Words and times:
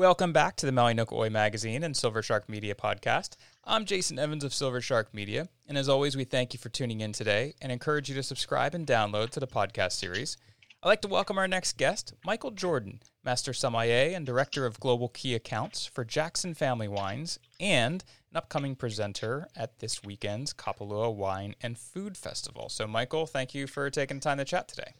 Welcome 0.00 0.32
back 0.32 0.56
to 0.56 0.64
the 0.64 0.72
Maui 0.72 0.94
No 0.94 1.04
Ka 1.04 1.14
Oi 1.14 1.28
Magazine 1.28 1.82
and 1.82 1.94
Silver 1.94 2.22
Shark 2.22 2.48
Media 2.48 2.74
podcast. 2.74 3.36
I'm 3.64 3.84
Jason 3.84 4.18
Evans 4.18 4.44
of 4.44 4.54
Silver 4.54 4.80
Shark 4.80 5.12
Media, 5.12 5.46
and 5.68 5.76
as 5.76 5.90
always, 5.90 6.16
we 6.16 6.24
thank 6.24 6.54
you 6.54 6.58
for 6.58 6.70
tuning 6.70 7.02
in 7.02 7.12
today 7.12 7.52
and 7.60 7.70
encourage 7.70 8.08
you 8.08 8.14
to 8.14 8.22
subscribe 8.22 8.74
and 8.74 8.86
download 8.86 9.28
to 9.32 9.40
the 9.40 9.46
podcast 9.46 9.92
series. 9.92 10.38
I'd 10.82 10.88
like 10.88 11.02
to 11.02 11.08
welcome 11.08 11.36
our 11.36 11.46
next 11.46 11.76
guest, 11.76 12.14
Michael 12.24 12.50
Jordan, 12.50 13.00
Master 13.24 13.52
Sommelier 13.52 14.16
and 14.16 14.24
Director 14.24 14.64
of 14.64 14.80
Global 14.80 15.10
Key 15.10 15.34
Accounts 15.34 15.84
for 15.84 16.02
Jackson 16.02 16.54
Family 16.54 16.88
Wines, 16.88 17.38
and 17.60 18.02
an 18.30 18.38
upcoming 18.38 18.76
presenter 18.76 19.48
at 19.54 19.80
this 19.80 20.02
weekend's 20.02 20.54
Kapalua 20.54 21.14
Wine 21.14 21.54
and 21.60 21.76
Food 21.76 22.16
Festival. 22.16 22.70
So, 22.70 22.86
Michael, 22.86 23.26
thank 23.26 23.54
you 23.54 23.66
for 23.66 23.90
taking 23.90 24.16
the 24.16 24.22
time 24.22 24.38
to 24.38 24.46
chat 24.46 24.66
today. 24.66 24.94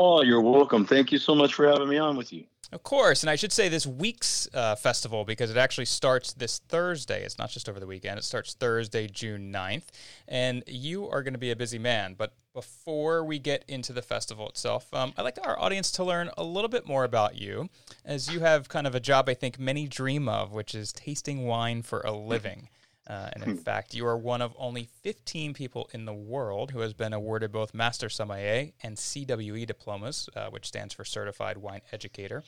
Oh, 0.00 0.22
you're 0.22 0.40
welcome. 0.40 0.86
Thank 0.86 1.10
you 1.10 1.18
so 1.18 1.34
much 1.34 1.54
for 1.54 1.66
having 1.66 1.88
me 1.88 1.98
on 1.98 2.16
with 2.16 2.32
you. 2.32 2.44
Of 2.70 2.84
course, 2.84 3.24
and 3.24 3.30
I 3.30 3.34
should 3.34 3.50
say 3.50 3.68
this 3.68 3.84
week's 3.84 4.46
uh, 4.54 4.76
festival 4.76 5.24
because 5.24 5.50
it 5.50 5.56
actually 5.56 5.86
starts 5.86 6.32
this 6.34 6.60
Thursday. 6.68 7.24
It's 7.24 7.36
not 7.36 7.50
just 7.50 7.68
over 7.68 7.80
the 7.80 7.86
weekend. 7.88 8.16
It 8.16 8.22
starts 8.22 8.54
Thursday, 8.54 9.08
June 9.08 9.52
9th, 9.52 9.86
and 10.28 10.62
you 10.68 11.08
are 11.08 11.24
going 11.24 11.32
to 11.32 11.38
be 11.38 11.50
a 11.50 11.56
busy 11.56 11.80
man. 11.80 12.14
But 12.16 12.32
before 12.54 13.24
we 13.24 13.40
get 13.40 13.64
into 13.66 13.92
the 13.92 14.00
festival 14.00 14.48
itself, 14.48 14.86
um, 14.94 15.14
I'd 15.16 15.22
like 15.22 15.38
our 15.42 15.58
audience 15.58 15.90
to 15.92 16.04
learn 16.04 16.30
a 16.38 16.44
little 16.44 16.68
bit 16.68 16.86
more 16.86 17.02
about 17.02 17.36
you, 17.36 17.68
as 18.04 18.32
you 18.32 18.38
have 18.38 18.68
kind 18.68 18.86
of 18.86 18.94
a 18.94 19.00
job 19.00 19.28
I 19.28 19.34
think 19.34 19.58
many 19.58 19.88
dream 19.88 20.28
of, 20.28 20.52
which 20.52 20.76
is 20.76 20.92
tasting 20.92 21.44
wine 21.44 21.82
for 21.82 22.02
a 22.02 22.12
living. 22.12 22.68
Uh, 23.08 23.30
and 23.32 23.42
in 23.42 23.50
hmm. 23.52 23.56
fact, 23.56 23.94
you 23.94 24.06
are 24.06 24.18
one 24.18 24.42
of 24.42 24.54
only 24.58 24.88
15 25.02 25.54
people 25.54 25.88
in 25.94 26.04
the 26.04 26.12
world 26.12 26.70
who 26.70 26.80
has 26.80 26.92
been 26.92 27.14
awarded 27.14 27.50
both 27.50 27.72
Master 27.72 28.10
Sommelier 28.10 28.72
and 28.82 28.96
CWE 28.96 29.66
diplomas, 29.66 30.28
uh, 30.36 30.48
which 30.50 30.66
stands 30.66 30.92
for 30.92 31.04
Certified 31.04 31.56
Wine 31.56 31.80
Educator. 31.90 32.44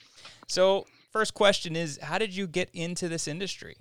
So, 0.48 0.86
first 1.12 1.32
question 1.32 1.76
is 1.76 1.98
How 2.02 2.18
did 2.18 2.36
you 2.36 2.46
get 2.46 2.68
into 2.74 3.08
this 3.08 3.26
industry? 3.26 3.76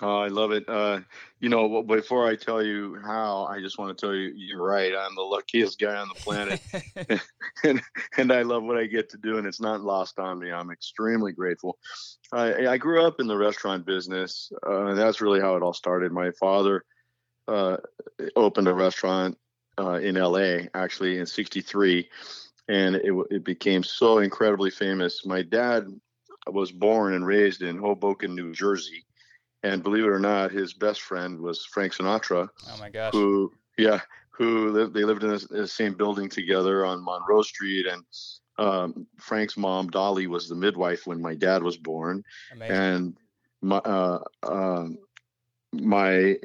Oh, 0.00 0.18
I 0.18 0.28
love 0.28 0.52
it. 0.52 0.68
Uh, 0.68 1.00
you 1.40 1.48
know, 1.48 1.82
before 1.82 2.28
I 2.28 2.36
tell 2.36 2.62
you 2.62 2.98
how, 3.04 3.46
I 3.46 3.60
just 3.60 3.78
want 3.78 3.96
to 3.96 4.06
tell 4.06 4.14
you 4.14 4.32
you're 4.36 4.62
right. 4.62 4.92
I'm 4.96 5.16
the 5.16 5.22
luckiest 5.22 5.80
guy 5.80 5.96
on 5.96 6.08
the 6.08 6.14
planet, 6.14 6.60
and 7.64 7.82
and 8.16 8.32
I 8.32 8.42
love 8.42 8.62
what 8.62 8.76
I 8.76 8.86
get 8.86 9.10
to 9.10 9.16
do, 9.16 9.38
and 9.38 9.46
it's 9.46 9.60
not 9.60 9.80
lost 9.80 10.20
on 10.20 10.38
me. 10.38 10.52
I'm 10.52 10.70
extremely 10.70 11.32
grateful. 11.32 11.78
I, 12.32 12.68
I 12.68 12.78
grew 12.78 13.04
up 13.04 13.18
in 13.18 13.26
the 13.26 13.36
restaurant 13.36 13.86
business, 13.86 14.52
uh, 14.66 14.86
and 14.86 14.98
that's 14.98 15.20
really 15.20 15.40
how 15.40 15.56
it 15.56 15.62
all 15.62 15.72
started. 15.72 16.12
My 16.12 16.30
father 16.32 16.84
uh, 17.48 17.78
opened 18.36 18.68
a 18.68 18.74
restaurant 18.74 19.36
uh, 19.80 19.94
in 19.94 20.16
L.A. 20.16 20.68
actually 20.74 21.18
in 21.18 21.26
'63, 21.26 22.08
and 22.68 22.94
it, 22.96 23.12
it 23.30 23.44
became 23.44 23.82
so 23.82 24.18
incredibly 24.18 24.70
famous. 24.70 25.26
My 25.26 25.42
dad 25.42 25.88
was 26.46 26.70
born 26.70 27.14
and 27.14 27.26
raised 27.26 27.62
in 27.62 27.78
Hoboken, 27.78 28.36
New 28.36 28.52
Jersey 28.52 29.04
and 29.62 29.82
believe 29.82 30.04
it 30.04 30.08
or 30.10 30.20
not, 30.20 30.52
his 30.52 30.72
best 30.72 31.02
friend 31.02 31.40
was 31.40 31.64
Frank 31.66 31.94
Sinatra. 31.94 32.48
Oh 32.68 32.78
my 32.78 32.90
gosh! 32.90 33.12
Who, 33.12 33.52
yeah, 33.76 34.00
who 34.30 34.70
lived, 34.70 34.94
they 34.94 35.04
lived 35.04 35.24
in 35.24 35.30
the, 35.50 35.66
same 35.66 35.94
building 35.94 36.28
together 36.28 36.84
on 36.86 37.04
Monroe 37.04 37.42
Street, 37.42 37.86
and 37.86 38.04
um, 38.58 39.06
Frank's 39.18 39.56
mom 39.56 39.88
Dolly 39.88 40.26
was 40.26 40.48
the 40.48 40.54
midwife 40.54 41.06
when 41.06 41.20
my 41.20 41.34
dad 41.34 41.62
was 41.62 41.76
born, 41.76 42.24
Amazing. 42.52 42.76
and 42.76 43.16
my 43.60 43.78
uh, 43.78 44.22
uh, 44.44 44.88
my 45.72 46.36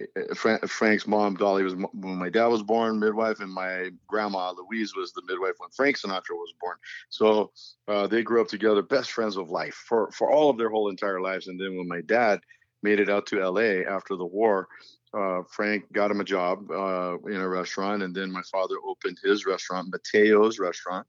Frank's 0.68 1.08
mom 1.08 1.36
Dolly 1.36 1.64
was 1.64 1.76
when 1.76 2.18
my 2.18 2.30
dad 2.30 2.48
was 2.48 2.62
born, 2.62 3.00
midwife, 3.00 3.40
and 3.40 3.52
my 3.52 3.90
grandma 4.08 4.52
Louise 4.52 4.96
was 4.96 5.14
the 5.14 5.22
midwife 5.28 5.54
when 5.60 5.70
Frank 5.70 5.98
Sinatra 5.98 6.32
was 6.32 6.54
born. 6.60 6.76
So 7.10 7.52
uh, 7.88 8.08
they 8.08 8.22
grew 8.22 8.42
up 8.42 8.48
together, 8.48 8.82
best 8.82 9.12
friends 9.12 9.38
of 9.38 9.50
life 9.50 9.76
for 9.88 10.12
for 10.12 10.32
all 10.32 10.50
of 10.50 10.58
their 10.58 10.70
whole 10.70 10.90
entire 10.90 11.22
lives. 11.22 11.48
And 11.48 11.60
then 11.60 11.78
when 11.78 11.88
my 11.88 12.02
dad 12.02 12.42
made 12.84 13.00
it 13.00 13.10
out 13.10 13.26
to 13.28 13.40
LA 13.40 13.82
after 13.90 14.16
the 14.16 14.26
war, 14.26 14.68
uh, 15.14 15.44
Frank 15.50 15.92
got 15.94 16.12
him 16.12 16.22
a 16.22 16.24
job 16.24 16.70
uh, 16.72 17.18
in 17.28 17.36
a 17.36 17.48
restaurant, 17.48 18.04
and 18.04 18.16
then 18.16 18.32
my 18.32 18.42
father 18.52 18.76
opened 18.86 19.20
his 19.24 19.46
restaurant, 19.46 19.94
Matteo's 19.94 20.60
Restaurant, 20.60 21.06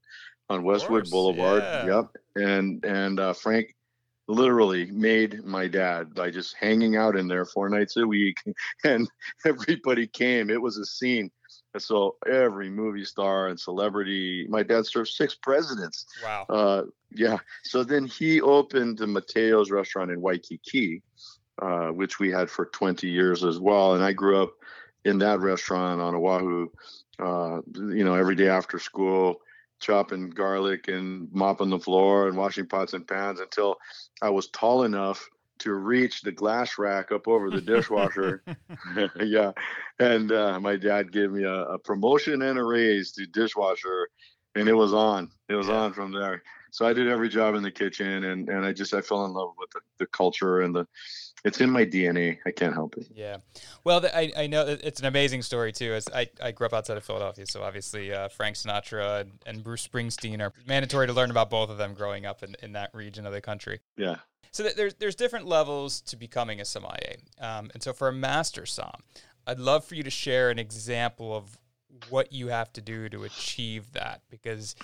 on 0.50 0.62
Westwood 0.62 1.10
Boulevard. 1.10 1.62
Yeah. 1.62 1.86
Yep, 1.86 2.16
and 2.36 2.84
and 2.84 3.18
uh, 3.18 3.32
Frank 3.32 3.74
literally 4.26 4.90
made 4.90 5.44
my 5.44 5.68
dad 5.68 6.14
by 6.14 6.30
just 6.30 6.56
hanging 6.58 6.96
out 6.96 7.16
in 7.16 7.28
there 7.28 7.44
four 7.44 7.68
nights 7.68 7.96
a 7.96 8.06
week, 8.06 8.36
and 8.84 9.08
everybody 9.46 10.06
came. 10.06 10.50
It 10.50 10.60
was 10.60 10.76
a 10.76 10.84
scene. 10.84 11.30
So 11.78 12.16
every 12.30 12.70
movie 12.70 13.04
star 13.04 13.48
and 13.48 13.58
celebrity, 13.58 14.46
my 14.48 14.62
dad 14.62 14.86
served 14.86 15.08
six 15.08 15.34
presidents. 15.34 16.06
Wow. 16.22 16.46
Uh, 16.48 16.82
yeah. 17.10 17.38
So 17.64 17.82
then 17.82 18.06
he 18.06 18.40
opened 18.40 18.98
the 18.98 19.06
Matteo's 19.06 19.72
restaurant 19.72 20.10
in 20.10 20.20
Waikiki, 20.20 21.02
uh, 21.60 21.88
which 21.88 22.18
we 22.18 22.30
had 22.30 22.50
for 22.50 22.66
20 22.66 23.08
years 23.08 23.44
as 23.44 23.58
well. 23.58 23.94
And 23.94 24.04
I 24.04 24.12
grew 24.12 24.42
up 24.42 24.54
in 25.04 25.18
that 25.18 25.40
restaurant 25.40 26.00
on 26.00 26.14
Oahu, 26.14 26.68
uh, 27.18 27.60
you 27.74 28.04
know, 28.04 28.14
every 28.14 28.34
day 28.34 28.48
after 28.48 28.78
school, 28.78 29.40
chopping 29.80 30.30
garlic 30.30 30.88
and 30.88 31.28
mopping 31.32 31.70
the 31.70 31.78
floor 31.78 32.28
and 32.28 32.36
washing 32.36 32.66
pots 32.66 32.94
and 32.94 33.06
pans 33.06 33.40
until 33.40 33.76
I 34.22 34.30
was 34.30 34.48
tall 34.48 34.84
enough 34.84 35.28
to 35.58 35.74
reach 35.74 36.22
the 36.22 36.32
glass 36.32 36.78
rack 36.78 37.12
up 37.12 37.28
over 37.28 37.50
the 37.50 37.60
dishwasher. 37.60 38.42
yeah. 39.20 39.52
And 39.98 40.32
uh, 40.32 40.58
my 40.60 40.76
dad 40.76 41.12
gave 41.12 41.30
me 41.30 41.44
a, 41.44 41.64
a, 41.64 41.78
promotion 41.78 42.42
and 42.42 42.58
a 42.58 42.64
raise 42.64 43.12
to 43.12 43.26
dishwasher, 43.26 44.08
and 44.54 44.68
it 44.68 44.74
was 44.74 44.92
on. 44.92 45.30
It 45.48 45.54
was 45.54 45.68
yeah. 45.68 45.76
on 45.76 45.92
from 45.92 46.12
there. 46.12 46.42
So 46.74 46.84
I 46.84 46.92
did 46.92 47.06
every 47.06 47.28
job 47.28 47.54
in 47.54 47.62
the 47.62 47.70
kitchen, 47.70 48.24
and, 48.24 48.48
and 48.48 48.66
I 48.66 48.72
just 48.72 48.94
I 48.94 49.00
fell 49.00 49.24
in 49.26 49.32
love 49.32 49.52
with 49.56 49.70
the, 49.70 49.80
the 50.00 50.06
culture 50.06 50.62
and 50.62 50.74
the 50.74 50.88
it's 51.44 51.60
in 51.60 51.70
my 51.70 51.84
DNA. 51.86 52.38
I 52.46 52.50
can't 52.50 52.74
help 52.74 52.96
it. 52.96 53.06
Yeah. 53.14 53.36
Well, 53.84 54.04
I, 54.12 54.32
I 54.36 54.48
know 54.48 54.66
it's 54.66 54.98
an 54.98 55.06
amazing 55.06 55.42
story 55.42 55.70
too. 55.70 55.92
As 55.92 56.08
I, 56.12 56.28
I 56.42 56.50
grew 56.50 56.66
up 56.66 56.72
outside 56.72 56.96
of 56.96 57.04
Philadelphia, 57.04 57.46
so 57.46 57.62
obviously 57.62 58.12
uh, 58.12 58.28
Frank 58.28 58.56
Sinatra 58.56 59.20
and, 59.20 59.30
and, 59.46 59.62
Bruce 59.62 59.86
Springsteen 59.86 60.40
are 60.40 60.52
mandatory 60.66 61.06
to 61.06 61.12
learn 61.12 61.30
about 61.30 61.48
both 61.48 61.70
of 61.70 61.78
them 61.78 61.94
growing 61.94 62.26
up 62.26 62.42
in, 62.42 62.56
in 62.60 62.72
that 62.72 62.92
region 62.92 63.24
of 63.24 63.32
the 63.32 63.40
country. 63.40 63.78
Yeah. 63.96 64.16
So 64.50 64.64
there's 64.64 64.94
there's 64.94 65.14
different 65.14 65.46
levels 65.46 66.00
to 66.00 66.16
becoming 66.16 66.60
a 66.60 66.64
sommelier, 66.64 67.18
um, 67.40 67.70
and 67.72 67.84
so 67.84 67.92
for 67.92 68.08
a 68.08 68.12
master 68.12 68.66
som, 68.66 69.04
I'd 69.46 69.60
love 69.60 69.84
for 69.84 69.94
you 69.94 70.02
to 70.02 70.10
share 70.10 70.50
an 70.50 70.58
example 70.58 71.36
of 71.36 71.56
what 72.10 72.32
you 72.32 72.48
have 72.48 72.72
to 72.72 72.80
do 72.80 73.08
to 73.08 73.24
achieve 73.24 73.92
that 73.92 74.22
because 74.28 74.74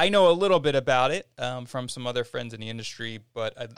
I 0.00 0.08
know 0.08 0.30
a 0.30 0.32
little 0.32 0.60
bit 0.60 0.74
about 0.74 1.10
it 1.10 1.28
um, 1.36 1.66
from 1.66 1.86
some 1.86 2.06
other 2.06 2.24
friends 2.24 2.54
in 2.54 2.60
the 2.62 2.70
industry, 2.70 3.20
but 3.34 3.52
I'd, 3.60 3.72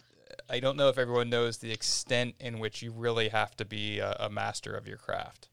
I 0.49 0.61
don't 0.61 0.77
know 0.77 0.89
if 0.89 0.97
everyone 0.97 1.31
knows 1.31 1.59
the 1.59 1.73
extent 1.73 2.37
in 2.39 2.61
which 2.61 2.81
you 2.81 2.93
really 2.93 3.31
have 3.31 3.57
to 3.57 3.65
be 3.65 3.99
a, 3.99 4.17
a 4.21 4.31
master 4.31 4.73
of 4.73 4.87
your 4.87 4.99
craft. 4.99 5.49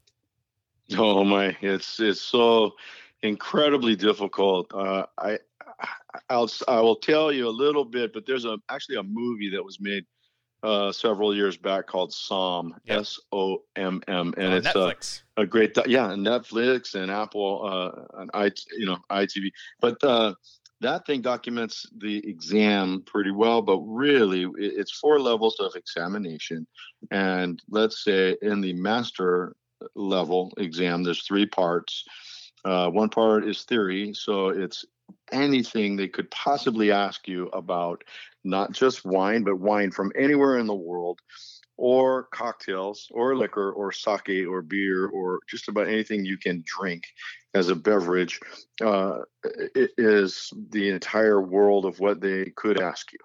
Oh 0.96 1.24
my, 1.24 1.56
it's 1.60 1.98
it's 1.98 2.20
so 2.20 2.74
incredibly 3.20 3.96
difficult. 3.96 4.72
Uh, 4.72 5.06
I 5.18 5.40
I'll 6.28 6.48
I 6.68 6.80
will 6.80 6.94
tell 6.94 7.32
you 7.32 7.48
a 7.48 7.50
little 7.50 7.84
bit, 7.84 8.12
but 8.12 8.24
there's 8.24 8.44
a 8.44 8.56
actually 8.68 8.98
a 8.98 9.02
movie 9.02 9.50
that 9.50 9.64
was 9.64 9.80
made 9.80 10.06
uh, 10.62 10.92
several 10.92 11.34
years 11.34 11.56
back 11.56 11.88
called 11.88 12.12
Somm 12.12 12.74
yep. 12.84 13.00
S 13.00 13.18
O 13.32 13.62
M 13.74 14.02
M, 14.06 14.34
and 14.36 14.54
it's 14.54 14.74
a, 14.76 14.94
a 15.36 15.46
great 15.46 15.76
yeah 15.86 16.08
Netflix 16.08 16.94
and 16.94 17.10
Apple 17.10 17.66
uh, 17.66 18.20
and 18.20 18.30
I 18.34 18.52
you 18.78 18.86
know 18.86 18.98
ITV, 19.10 19.50
but 19.80 20.02
uh, 20.04 20.34
that 20.80 21.06
thing 21.06 21.20
documents 21.20 21.86
the 21.98 22.18
exam 22.28 23.02
pretty 23.06 23.30
well, 23.30 23.62
but 23.62 23.78
really 23.80 24.46
it's 24.56 24.98
four 24.98 25.20
levels 25.20 25.60
of 25.60 25.74
examination. 25.76 26.66
And 27.10 27.60
let's 27.68 28.02
say 28.02 28.36
in 28.42 28.60
the 28.60 28.72
master 28.72 29.54
level 29.94 30.52
exam, 30.56 31.02
there's 31.02 31.22
three 31.22 31.46
parts. 31.46 32.04
Uh, 32.64 32.90
one 32.90 33.08
part 33.08 33.46
is 33.46 33.64
theory, 33.64 34.12
so 34.14 34.48
it's 34.48 34.84
anything 35.32 35.96
they 35.96 36.08
could 36.08 36.30
possibly 36.30 36.92
ask 36.92 37.26
you 37.26 37.48
about, 37.48 38.02
not 38.44 38.72
just 38.72 39.04
wine, 39.04 39.42
but 39.42 39.58
wine 39.58 39.90
from 39.90 40.12
anywhere 40.16 40.58
in 40.58 40.66
the 40.66 40.74
world 40.74 41.20
or 41.80 42.24
cocktails 42.24 43.08
or 43.10 43.34
liquor 43.34 43.72
or 43.72 43.90
sake 43.90 44.46
or 44.46 44.60
beer 44.60 45.06
or 45.06 45.40
just 45.48 45.66
about 45.66 45.88
anything 45.88 46.26
you 46.26 46.36
can 46.36 46.62
drink 46.66 47.04
as 47.54 47.70
a 47.70 47.74
beverage 47.74 48.38
uh, 48.84 49.20
is 49.96 50.52
the 50.68 50.90
entire 50.90 51.40
world 51.40 51.86
of 51.86 51.98
what 51.98 52.20
they 52.20 52.52
could 52.54 52.82
ask 52.82 53.10
you. 53.14 53.18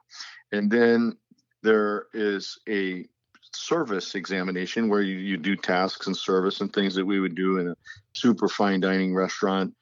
And 0.54 0.72
then 0.72 1.18
there 1.64 2.06
is 2.14 2.58
a 2.70 3.06
service 3.54 4.16
examination 4.16 4.88
where 4.88 5.02
you, 5.02 5.18
you 5.18 5.36
do 5.36 5.58
tasks 5.58 6.08
and 6.08 6.16
service 6.16 6.62
and 6.62 6.72
things 6.72 6.96
that 6.96 7.06
we 7.06 7.20
would 7.20 7.36
do 7.36 7.58
in 7.58 7.68
a 7.68 7.76
super 8.14 8.48
fine 8.48 8.80
dining 8.80 9.14
restaurant 9.14 9.74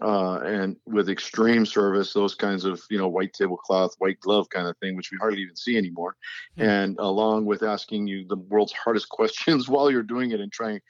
uh, 0.00 0.40
and 0.40 0.76
with 0.86 1.08
extreme 1.08 1.66
service, 1.66 2.12
those 2.12 2.34
kinds 2.34 2.64
of 2.64 2.80
you 2.90 2.98
know 2.98 3.08
white 3.08 3.32
tablecloth, 3.32 3.94
white 3.98 4.20
glove 4.20 4.48
kind 4.50 4.66
of 4.66 4.76
thing, 4.78 4.96
which 4.96 5.10
we 5.10 5.18
hardly 5.18 5.40
even 5.40 5.56
see 5.56 5.76
anymore. 5.76 6.16
Mm-hmm. 6.56 6.68
And 6.68 6.96
along 6.98 7.46
with 7.46 7.62
asking 7.62 8.06
you 8.06 8.26
the 8.26 8.36
world's 8.36 8.72
hardest 8.84 9.08
questions 9.08 9.68
while 9.68 9.90
you're 9.90 10.02
doing 10.02 10.30
it 10.30 10.40
and 10.40 10.52
trying 10.52 10.80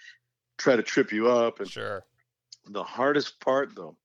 try 0.58 0.76
to 0.76 0.82
trip 0.82 1.12
you 1.12 1.28
up. 1.28 1.60
And 1.60 1.70
sure. 1.70 2.04
The 2.68 2.84
hardest 2.84 3.40
part 3.40 3.74
though 3.74 3.96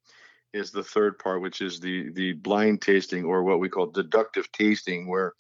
is 0.54 0.72
the 0.72 0.84
third 0.84 1.20
part, 1.20 1.42
which 1.42 1.62
is 1.62 1.80
the 1.80 2.12
the 2.14 2.34
blind 2.34 2.82
tasting 2.82 3.26
or 3.26 3.44
what 3.44 3.60
we 3.60 3.70
call 3.70 3.88
deductive 3.88 4.52
tasting, 4.52 5.08
where 5.08 5.34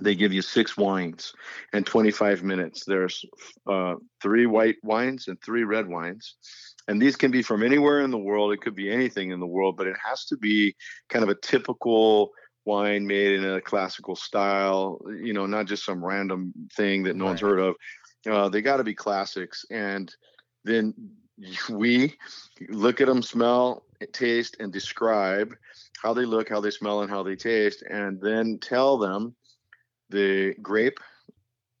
they 0.00 0.14
give 0.14 0.32
you 0.32 0.42
six 0.42 0.76
wines 0.76 1.32
and 1.72 1.84
25 1.84 2.42
minutes. 2.42 2.84
There's 2.84 3.24
uh, 3.66 3.96
three 4.22 4.46
white 4.46 4.76
wines 4.82 5.28
and 5.28 5.40
three 5.42 5.64
red 5.64 5.88
wines. 5.88 6.36
And 6.88 7.00
these 7.00 7.16
can 7.16 7.30
be 7.30 7.42
from 7.42 7.62
anywhere 7.62 8.00
in 8.00 8.10
the 8.10 8.18
world. 8.18 8.52
It 8.52 8.62
could 8.62 8.74
be 8.74 8.90
anything 8.90 9.30
in 9.30 9.40
the 9.40 9.46
world, 9.46 9.76
but 9.76 9.86
it 9.86 9.96
has 10.02 10.24
to 10.26 10.36
be 10.36 10.74
kind 11.10 11.22
of 11.22 11.28
a 11.28 11.34
typical 11.34 12.30
wine 12.64 13.06
made 13.06 13.34
in 13.34 13.44
a 13.44 13.60
classical 13.60 14.16
style, 14.16 14.98
you 15.22 15.34
know, 15.34 15.46
not 15.46 15.66
just 15.66 15.84
some 15.84 16.04
random 16.04 16.52
thing 16.74 17.02
that 17.02 17.14
no 17.14 17.24
right. 17.24 17.30
one's 17.30 17.40
heard 17.40 17.60
of. 17.60 17.74
Uh, 18.28 18.48
they 18.48 18.62
got 18.62 18.78
to 18.78 18.84
be 18.84 18.94
classics. 18.94 19.64
And 19.70 20.12
then 20.64 20.94
we 21.70 22.14
look 22.68 23.00
at 23.00 23.06
them, 23.06 23.22
smell, 23.22 23.84
taste, 24.12 24.56
and 24.58 24.72
describe 24.72 25.54
how 26.02 26.14
they 26.14 26.24
look, 26.24 26.48
how 26.48 26.60
they 26.60 26.70
smell, 26.70 27.02
and 27.02 27.10
how 27.10 27.22
they 27.22 27.36
taste, 27.36 27.82
and 27.82 28.20
then 28.20 28.58
tell 28.60 28.98
them 28.98 29.34
the 30.10 30.54
grape 30.62 31.00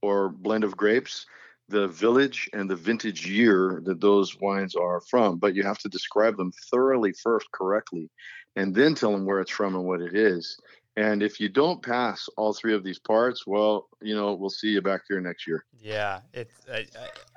or 0.02 0.28
blend 0.28 0.64
of 0.64 0.76
grapes, 0.76 1.26
the 1.68 1.88
village, 1.88 2.48
and 2.52 2.68
the 2.68 2.76
vintage 2.76 3.26
year 3.26 3.80
that 3.84 4.00
those 4.00 4.38
wines 4.40 4.74
are 4.74 5.00
from. 5.00 5.38
But 5.38 5.54
you 5.54 5.62
have 5.64 5.78
to 5.78 5.88
describe 5.88 6.36
them 6.36 6.52
thoroughly 6.70 7.12
first, 7.12 7.50
correctly, 7.52 8.10
and 8.56 8.74
then 8.74 8.94
tell 8.94 9.12
them 9.12 9.26
where 9.26 9.40
it's 9.40 9.50
from 9.50 9.74
and 9.74 9.84
what 9.84 10.00
it 10.00 10.14
is. 10.14 10.58
And 10.96 11.22
if 11.22 11.38
you 11.38 11.48
don't 11.48 11.80
pass 11.80 12.28
all 12.36 12.52
three 12.52 12.74
of 12.74 12.82
these 12.82 12.98
parts, 12.98 13.46
well, 13.46 13.88
you 14.02 14.16
know, 14.16 14.34
we'll 14.34 14.50
see 14.50 14.70
you 14.70 14.82
back 14.82 15.02
here 15.06 15.20
next 15.20 15.46
year. 15.46 15.64
Yeah, 15.80 16.22
it's. 16.32 16.54
I, 16.68 16.86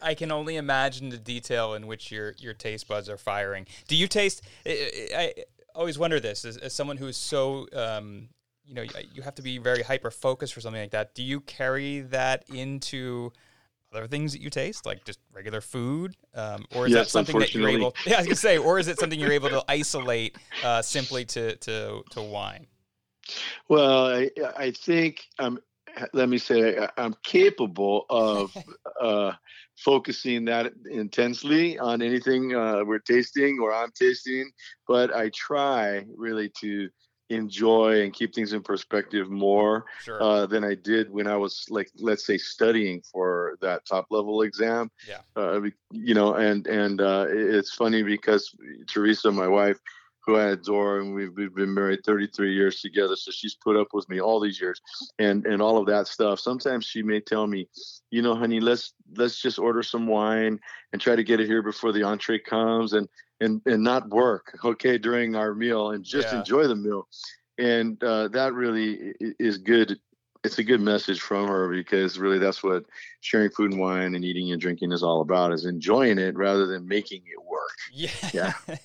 I, 0.01 0.13
can 0.16 0.31
only 0.31 0.56
imagine 0.56 1.10
the 1.10 1.19
detail 1.19 1.75
in 1.75 1.86
which 1.86 2.12
your 2.12 2.33
your 2.39 2.56
taste 2.56 2.88
buds 2.88 3.07
are 3.07 3.18
firing. 3.18 3.68
Do 3.88 3.95
you 3.95 4.07
taste? 4.07 4.42
I, 4.66 5.10
I 5.16 5.33
always 5.75 6.00
wonder 6.00 6.19
this 6.19 6.44
as, 6.44 6.57
as 6.57 6.74
someone 6.74 6.98
who 6.98 7.06
is 7.06 7.18
so. 7.18 7.68
Um, 7.74 8.30
you 8.66 8.74
know, 8.74 8.86
you 9.13 9.22
have 9.22 9.36
to 9.36 9.42
be 9.42 9.57
very 9.57 9.83
hyper 9.83 10.10
focused 10.10 10.54
for 10.54 10.62
something 10.62 10.81
like 10.81 10.92
that. 10.92 11.13
Do 11.13 11.22
you 11.22 11.42
carry 11.42 12.00
that 12.00 12.45
into 12.50 13.31
other 13.93 14.07
things 14.07 14.31
that 14.33 14.41
you 14.41 14.49
taste, 14.49 14.85
like 14.85 15.03
just 15.03 15.19
regular 15.33 15.61
food, 15.61 16.15
um, 16.33 16.65
or 16.75 16.85
is 16.85 16.93
yes, 16.93 17.05
that 17.05 17.11
something 17.11 17.39
that 17.39 17.53
you're 17.53 17.69
able? 17.69 17.95
Yeah, 18.05 18.15
I 18.15 18.17
was 18.19 18.27
gonna 18.27 18.35
say, 18.35 18.57
or 18.57 18.79
is 18.79 18.88
it 18.88 18.99
something 18.99 19.19
you're 19.19 19.31
able 19.31 19.49
to 19.49 19.63
isolate 19.67 20.38
uh, 20.63 20.81
simply 20.81 21.25
to 21.25 21.55
to 21.57 22.03
to 22.11 22.21
wine? 22.21 22.67
Well, 23.67 24.07
I, 24.07 24.29
I 24.57 24.71
think 24.71 25.25
I'm. 25.39 25.59
Let 26.13 26.29
me 26.29 26.38
say 26.38 26.88
I'm 26.97 27.15
capable 27.23 28.05
of 28.09 28.55
uh, 29.01 29.33
focusing 29.77 30.45
that 30.45 30.71
intensely 30.89 31.77
on 31.79 32.01
anything 32.01 32.55
uh, 32.55 32.83
we're 32.85 32.99
tasting 32.99 33.59
or 33.61 33.73
I'm 33.73 33.91
tasting, 33.91 34.49
but 34.87 35.13
I 35.13 35.31
try 35.35 36.05
really 36.15 36.49
to 36.61 36.89
enjoy 37.31 38.01
and 38.01 38.13
keep 38.13 38.36
things 38.36 38.54
in 38.54 38.62
perspective 38.62 39.30
more 39.30 39.86
sure. 40.04 40.22
uh, 40.22 40.45
than 40.45 40.63
I 40.63 40.75
did 40.75 41.10
when 41.10 41.28
I 41.28 41.38
was 41.38 41.66
like, 41.69 41.89
let's 41.98 42.25
say, 42.25 42.38
studying 42.38 43.01
for 43.12 43.57
that 43.62 43.86
top 43.86 44.07
level 44.10 44.42
exam. 44.42 44.92
Yeah. 45.07 45.19
Uh, 45.36 45.62
you 45.92 46.13
know, 46.13 46.36
and 46.36 46.68
and 46.68 47.01
uh, 47.01 47.25
it's 47.30 47.74
funny 47.74 48.04
because 48.04 48.54
Teresa, 48.88 49.31
my 49.31 49.48
wife, 49.48 49.80
who 50.25 50.36
I 50.36 50.50
adore, 50.51 51.00
and 51.00 51.16
we've, 51.16 51.31
we've 51.36 51.54
been 51.54 51.74
married 51.74 52.01
33 52.06 52.54
years 52.54 52.81
together. 52.81 53.16
So 53.16 53.31
she's 53.31 53.56
put 53.56 53.75
up 53.75 53.88
with 53.94 54.07
me 54.07 54.22
all 54.22 54.39
these 54.39 54.62
years, 54.62 54.81
and 55.19 55.45
and 55.45 55.62
all 55.62 55.78
of 55.78 55.88
that 55.88 56.07
stuff. 56.07 56.39
Sometimes 56.39 56.86
she 56.86 57.01
may 57.01 57.19
tell 57.19 57.48
me, 57.48 57.68
you 58.12 58.22
know, 58.22 58.36
honey, 58.36 58.60
let's 58.60 58.94
let's 59.16 59.42
just 59.42 59.57
order 59.57 59.83
some 59.83 60.07
wine 60.07 60.60
and 60.94 61.01
try 61.01 61.16
to 61.16 61.24
get 61.24 61.39
it 61.39 61.48
here 61.48 61.63
before 61.63 61.92
the 61.92 62.04
entree 62.04 62.39
comes, 62.39 62.94
and 62.94 63.07
and 63.41 63.61
and 63.65 63.83
not 63.83 64.09
work, 64.09 64.57
okay, 64.63 64.97
during 64.97 65.35
our 65.35 65.53
meal, 65.53 65.91
and 65.91 66.03
just 66.03 66.31
yeah. 66.31 66.39
enjoy 66.39 66.67
the 66.67 66.75
meal. 66.75 67.07
And 67.57 68.01
uh, 68.03 68.29
that 68.29 68.53
really 68.53 69.13
is 69.19 69.57
good 69.57 69.99
it's 70.43 70.57
a 70.57 70.63
good 70.63 70.81
message 70.81 71.21
from 71.21 71.47
her 71.47 71.67
because 71.69 72.17
really 72.17 72.39
that's 72.39 72.63
what 72.63 72.85
sharing 73.19 73.49
food 73.49 73.71
and 73.71 73.79
wine 73.79 74.15
and 74.15 74.25
eating 74.25 74.51
and 74.51 74.59
drinking 74.59 74.91
is 74.91 75.03
all 75.03 75.21
about 75.21 75.53
is 75.53 75.65
enjoying 75.65 76.17
it 76.17 76.35
rather 76.35 76.65
than 76.65 76.88
making 76.88 77.21
it 77.25 77.43
work. 77.45 77.61
Yeah. 77.93 78.09
Yeah. 78.33 78.53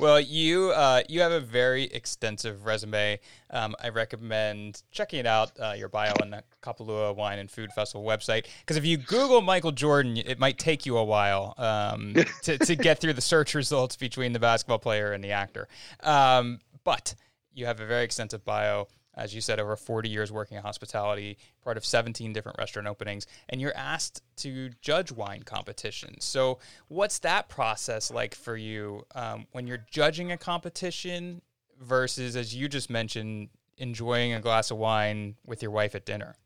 Well 0.00 0.18
you 0.18 0.72
uh, 0.72 1.02
you 1.08 1.20
have 1.20 1.30
a 1.30 1.38
very 1.38 1.84
extensive 1.84 2.66
resume. 2.66 3.20
Um, 3.50 3.76
i 3.80 3.90
recommend 3.90 4.82
checking 4.90 5.20
it 5.20 5.26
out 5.26 5.52
uh, 5.60 5.74
your 5.78 5.88
bio 5.88 6.12
on 6.20 6.30
the 6.30 6.42
kapalua 6.60 7.14
wine 7.14 7.38
and 7.38 7.48
food 7.48 7.70
festival 7.72 8.04
website 8.04 8.46
because 8.60 8.76
if 8.76 8.84
you 8.84 8.96
google 8.96 9.40
michael 9.40 9.70
jordan 9.70 10.16
it 10.16 10.40
might 10.40 10.58
take 10.58 10.84
you 10.84 10.96
a 10.96 11.04
while 11.04 11.54
um, 11.58 12.14
to, 12.42 12.58
to 12.58 12.74
get 12.74 13.00
through 13.00 13.12
the 13.12 13.20
search 13.20 13.54
results 13.54 13.94
between 13.94 14.32
the 14.32 14.40
basketball 14.40 14.80
player 14.80 15.12
and 15.12 15.22
the 15.22 15.30
actor. 15.30 15.68
Um, 16.02 16.58
but 16.82 17.14
you 17.52 17.66
have 17.66 17.78
a 17.78 17.86
very 17.86 18.02
extensive 18.02 18.44
bio 18.44 18.88
as 19.16 19.34
you 19.34 19.40
said, 19.40 19.60
over 19.60 19.76
40 19.76 20.08
years 20.08 20.32
working 20.32 20.56
in 20.56 20.62
hospitality, 20.62 21.38
part 21.62 21.76
of 21.76 21.84
17 21.84 22.32
different 22.32 22.58
restaurant 22.58 22.88
openings, 22.88 23.26
and 23.48 23.60
you're 23.60 23.76
asked 23.76 24.22
to 24.36 24.70
judge 24.80 25.12
wine 25.12 25.42
competitions. 25.42 26.24
So, 26.24 26.58
what's 26.88 27.18
that 27.20 27.48
process 27.48 28.10
like 28.10 28.34
for 28.34 28.56
you 28.56 29.06
um, 29.14 29.46
when 29.52 29.66
you're 29.66 29.84
judging 29.90 30.32
a 30.32 30.36
competition 30.36 31.42
versus, 31.80 32.36
as 32.36 32.54
you 32.54 32.68
just 32.68 32.90
mentioned, 32.90 33.48
enjoying 33.78 34.32
a 34.32 34.40
glass 34.40 34.70
of 34.70 34.78
wine 34.78 35.36
with 35.46 35.62
your 35.62 35.70
wife 35.70 35.94
at 35.94 36.04
dinner? 36.04 36.36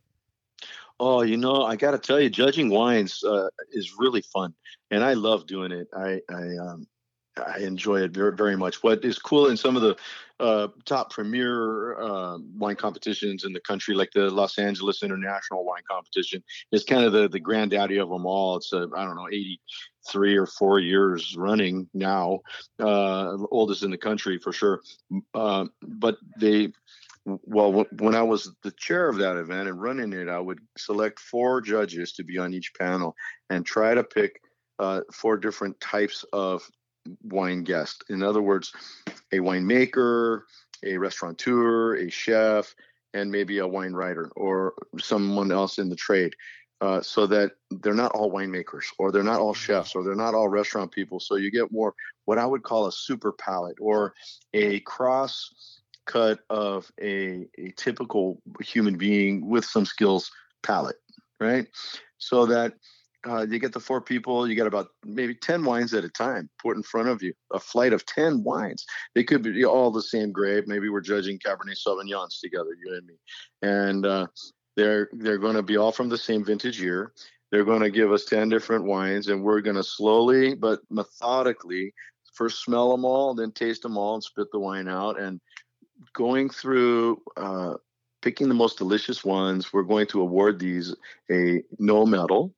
Oh, 1.01 1.23
you 1.23 1.37
know, 1.37 1.63
I 1.63 1.77
got 1.77 1.93
to 1.93 1.99
tell 1.99 2.19
you, 2.19 2.29
judging 2.29 2.71
wines 2.71 3.23
uh, 3.23 3.49
is 3.71 3.95
really 3.99 4.23
fun, 4.23 4.53
and 4.91 5.05
I 5.05 5.13
love 5.15 5.47
doing 5.47 5.71
it. 5.71 5.89
I, 5.95 6.21
I 6.29 6.57
um, 6.57 6.89
I 7.47 7.59
enjoy 7.59 8.03
it 8.03 8.13
very, 8.13 8.35
very 8.35 8.57
much. 8.57 8.83
What 8.83 9.05
is 9.05 9.19
cool 9.19 9.49
in 9.49 9.57
some 9.57 9.77
of 9.77 9.83
the 9.83 9.97
uh, 10.41 10.69
top 10.85 11.13
premier 11.13 12.01
uh, 12.01 12.39
wine 12.57 12.77
competitions 12.77 13.45
in 13.45 13.53
the 13.53 13.61
country, 13.61 13.95
like 13.95 14.11
the 14.13 14.31
Los 14.31 14.59
Angeles 14.59 15.03
International 15.03 15.65
Wine 15.65 15.83
Competition, 15.91 16.43
is 16.73 16.85
kind 16.85 17.05
of 17.05 17.13
the 17.13 17.29
the 17.29 17.41
granddaddy 17.41 17.99
of 17.99 18.09
them 18.09 18.27
all. 18.27 18.57
It's 18.57 18.73
I 18.73 18.79
don't 18.79 19.17
know, 19.17 19.29
eighty 19.29 19.61
three 20.09 20.37
or 20.37 20.47
four 20.47 20.79
years 20.79 21.37
running 21.37 21.89
now, 21.93 22.41
uh, 22.81 23.37
oldest 23.51 23.83
in 23.83 23.91
the 23.91 23.99
country 23.99 24.39
for 24.39 24.53
sure. 24.53 24.81
Uh, 25.35 25.67
but 25.83 26.17
they 26.39 26.73
well, 27.25 27.85
when 27.99 28.15
I 28.15 28.23
was 28.23 28.53
the 28.63 28.71
chair 28.73 29.09
of 29.09 29.19
that 29.19 29.37
event 29.37 29.69
and 29.69 29.81
running 29.81 30.13
it, 30.13 30.29
I 30.29 30.39
would 30.39 30.61
select 30.77 31.21
four 31.21 31.61
judges 31.61 32.13
to 32.13 32.25
be 32.25 32.39
on 32.39 32.55
each 32.55 32.73
panel 32.79 33.15
and 33.51 33.67
try 33.67 33.95
to 33.95 34.05
pick 34.05 34.41
uh, 34.79 35.01
four 35.13 35.37
different 35.37 35.79
types 35.81 36.25
of 36.33 36.63
wine 37.23 37.63
guest. 37.65 38.05
In 38.09 38.23
other 38.23 38.43
words, 38.43 38.73
a 39.33 39.37
winemaker, 39.37 40.43
a 40.85 40.97
restaurateur, 40.97 41.97
a 41.97 42.11
chef, 42.11 42.75
and 43.15 43.31
maybe 43.31 43.59
a 43.59 43.67
wine 43.67 43.93
writer 43.93 44.31
or 44.37 44.75
someone 44.99 45.53
else 45.53 45.79
in 45.79 45.89
the 45.89 45.97
trade. 45.97 46.35
Uh, 46.81 47.03
so 47.03 47.27
that 47.27 47.51
they're 47.83 47.93
not 47.93 48.13
all 48.13 48.31
winemakers 48.31 48.85
or 49.01 49.11
they're 49.11 49.25
not 49.25 49.41
all 49.41 49.53
chefs 49.53 49.97
or 49.97 50.05
they're 50.05 50.15
not 50.15 50.33
all 50.33 50.49
restaurant 50.49 50.93
people. 50.93 51.19
So 51.19 51.35
you 51.35 51.51
get 51.51 51.73
more 51.73 51.93
what 52.25 52.39
I 52.39 52.47
would 52.47 52.63
call 52.63 52.87
a 52.87 52.93
super 52.93 53.33
palate 53.33 53.79
or 53.81 54.15
a 54.55 54.79
cross 54.81 55.81
cut 56.07 56.39
of 56.51 56.91
a, 57.01 57.49
a 57.59 57.73
typical 57.77 58.41
human 58.61 58.97
being 58.97 59.49
with 59.49 59.65
some 59.65 59.85
skills 59.85 60.31
palate, 60.63 61.01
right? 61.41 61.67
So 62.19 62.47
that 62.47 62.75
uh, 63.29 63.47
you 63.49 63.59
get 63.59 63.73
the 63.73 63.81
four 63.81 64.01
people, 64.01 64.49
you 64.49 64.57
got 64.57 64.67
about 64.67 64.89
maybe 65.05 65.35
10 65.35 65.65
wines 65.65 65.95
at 65.95 66.05
a 66.05 66.09
time 66.09 66.49
put 66.63 66.77
in 66.77 66.83
front 66.83 67.09
of 67.09 67.23
you, 67.23 67.33
a 67.53 67.61
flight 67.61 67.93
of 67.93 68.07
10 68.07 68.43
wines. 68.43 68.85
They 69.15 69.25
could 69.25 69.43
be 69.43 69.65
all 69.65 69.91
the 69.91 70.03
same 70.03 70.33
grape. 70.33 70.67
Maybe 70.67 70.89
we're 70.89 71.01
judging 71.01 71.39
Cabernet 71.39 71.79
Sauvignons 71.85 72.41
together, 72.41 72.71
you 72.83 72.95
and 72.95 73.07
me. 73.07 73.15
And 73.63 74.07
uh, 74.07 74.27
they're, 74.77 75.09
they're 75.13 75.39
going 75.39 75.57
to 75.57 75.63
be 75.63 75.77
all 75.77 75.93
from 75.93 76.09
the 76.09 76.19
same 76.19 76.45
vintage 76.45 76.81
year. 76.81 77.13
They're 77.51 77.65
going 77.65 77.83
to 77.83 77.91
give 77.91 78.13
us 78.13 78.25
10 78.27 78.49
different 78.49 78.85
wines, 78.85 79.29
and 79.29 79.43
we're 79.43 79.63
going 79.63 79.77
to 79.77 79.83
slowly 79.83 80.55
but 80.55 80.81
methodically 80.91 81.95
first 82.39 82.63
smell 82.63 82.93
them 82.93 83.05
all, 83.05 83.35
then 83.35 83.51
taste 83.51 83.83
them 83.83 83.99
all 83.99 84.15
and 84.15 84.23
spit 84.23 84.47
the 84.53 84.61
wine 84.61 84.87
out. 84.87 85.19
And 85.21 85.41
going 86.13 86.49
through 86.49 87.21
uh, 87.37 87.75
picking 88.23 88.49
the 88.49 88.55
most 88.55 88.79
delicious 88.79 89.25
ones, 89.25 89.73
we're 89.73 89.83
going 89.83 90.07
to 90.09 90.21
award 90.21 90.59
these 90.59 90.95
a 91.31 91.63
no 91.79 92.07
medal 92.07 92.55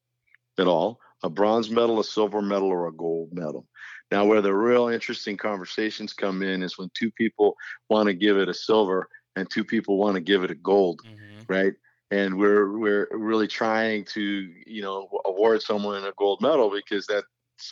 at 0.61 0.67
all 0.67 1.00
a 1.23 1.31
bronze 1.31 1.71
medal, 1.71 2.00
a 2.00 2.05
silver 2.05 2.40
medal, 2.40 2.69
or 2.69 2.87
a 2.87 2.93
gold 2.93 3.33
medal. 3.33 3.67
Now, 4.11 4.25
where 4.25 4.40
the 4.40 4.55
real 4.55 4.88
interesting 4.88 5.37
conversations 5.37 6.12
come 6.12 6.43
in 6.43 6.62
is 6.62 6.79
when 6.79 6.90
two 6.95 7.11
people 7.12 7.57
want 7.88 8.07
to 8.07 8.14
give 8.14 8.37
it 8.37 8.49
a 8.49 8.55
silver 8.55 9.09
and 9.37 9.49
two 9.49 9.64
people 9.64 9.99
want 9.99 10.14
to 10.14 10.21
give 10.21 10.43
it 10.43 10.50
a 10.50 10.57
gold, 10.57 11.02
mm-hmm. 11.07 11.52
right? 11.52 11.73
And 12.11 12.38
we're 12.38 12.76
we're 12.76 13.09
really 13.12 13.47
trying 13.47 14.05
to 14.07 14.21
you 14.67 14.83
know 14.83 15.09
award 15.26 15.62
someone 15.62 16.05
a 16.05 16.12
gold 16.17 16.40
medal 16.40 16.71
because 16.71 17.07
that's 17.07 17.26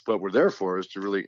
what 0.05 0.21
we're 0.21 0.31
there 0.31 0.51
for 0.51 0.79
is 0.79 0.87
to 0.89 1.01
really 1.01 1.27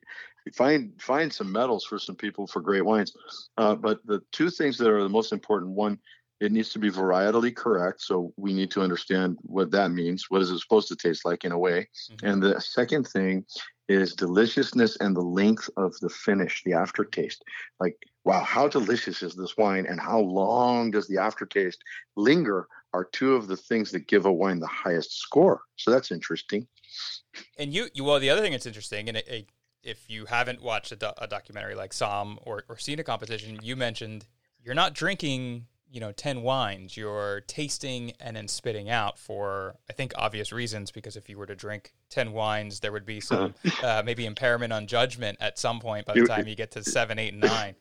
find 0.55 0.93
find 1.01 1.33
some 1.33 1.51
medals 1.51 1.85
for 1.85 1.99
some 1.99 2.15
people 2.15 2.47
for 2.47 2.61
great 2.61 2.85
wines. 2.85 3.13
Uh, 3.57 3.75
but 3.75 3.99
the 4.07 4.21
two 4.31 4.49
things 4.49 4.79
that 4.79 4.89
are 4.89 5.03
the 5.03 5.09
most 5.09 5.33
important 5.33 5.73
one 5.73 5.99
it 6.41 6.53
needs 6.53 6.71
to 6.71 6.79
be 6.79 6.91
varietally 6.91 7.55
correct. 7.55 8.01
So 8.01 8.33
we 8.37 8.53
need 8.53 8.71
to 8.73 8.83
understand 8.83 9.37
what 9.43 9.71
that 9.73 9.91
means. 9.91 10.27
What 10.31 10.43
is 10.43 10.51
it 10.51 10.59
supposed 10.59 10.89
to 10.89 10.97
taste 10.97 11.25
like 11.25 11.45
in 11.45 11.53
a 11.53 11.59
way? 11.59 11.89
Mm-hmm. 12.11 12.27
And 12.27 12.43
the 12.43 12.61
second 12.61 13.07
thing 13.07 13.45
is 13.89 14.15
deliciousness 14.15 14.97
and 14.97 15.15
the 15.15 15.21
length 15.21 15.69
of 15.77 15.99
the 16.01 16.09
finish, 16.09 16.63
the 16.65 16.73
aftertaste. 16.73 17.45
Like, 17.79 17.97
wow, 18.25 18.43
how 18.43 18.69
delicious 18.69 19.23
is 19.23 19.35
this 19.35 19.57
wine 19.57 19.87
and 19.87 20.01
how 20.01 20.21
long 20.21 20.91
does 20.91 21.09
the 21.09 21.19
aftertaste 21.19 21.83
linger 22.17 22.67
are 22.93 23.05
two 23.05 23.35
of 23.35 23.47
the 23.47 23.57
things 23.57 23.91
that 23.93 24.09
give 24.09 24.27
a 24.27 24.33
wine 24.33 24.59
the 24.61 24.67
highest 24.67 25.19
score. 25.19 25.63
So 25.77 25.91
that's 25.91 26.11
interesting. 26.11 26.67
And 27.59 27.73
you, 27.73 27.89
you 27.95 28.05
well, 28.05 28.19
the 28.19 28.31
other 28.31 28.41
thing 28.41 28.53
that's 28.53 28.67
interesting, 28.67 29.09
and 29.09 29.17
it, 29.17 29.29
it, 29.29 29.49
if 29.83 30.11
you 30.11 30.27
haven't 30.27 30.63
watched 30.63 30.93
a, 30.93 30.97
do, 30.97 31.11
a 31.19 31.27
documentary 31.27 31.75
like 31.75 31.93
Somm 31.93 32.39
or, 32.43 32.65
or 32.69 32.79
seen 32.79 32.99
a 32.99 33.05
competition, 33.05 33.59
you 33.63 33.77
mentioned 33.77 34.27
you're 34.63 34.75
not 34.75 34.95
drinking 34.95 35.67
you 35.91 36.01
know 36.01 36.13
10 36.13 36.43
wines 36.43 36.97
you're 36.97 37.43
tasting 37.47 38.13
and 38.21 38.37
then 38.37 38.49
spitting 38.49 38.89
out 38.89 39.19
for 39.19 39.77
i 39.89 39.93
think 39.93 40.13
obvious 40.17 40.53
reasons 40.53 40.91
because 40.91 41.17
if 41.17 41.29
you 41.29 41.37
were 41.37 41.47
to 41.47 41.57
drink 41.57 41.93
10 42.11 42.33
wines 42.33 42.81
there 42.81 42.93
would 42.93 43.07
be 43.07 43.21
some 43.21 43.55
uh, 43.83 44.03
maybe 44.05 44.27
impairment 44.27 44.73
on 44.73 44.87
judgment 44.87 45.37
at 45.41 45.59
some 45.59 45.81
point 45.81 46.07
by 46.07 46.15
the 46.15 46.27
time 46.27 46.47
you 46.47 46.55
get 46.55 46.71
to 46.71 46.85
7 46.85 47.19
8 47.19 47.33
and 47.33 47.43
9 47.43 47.75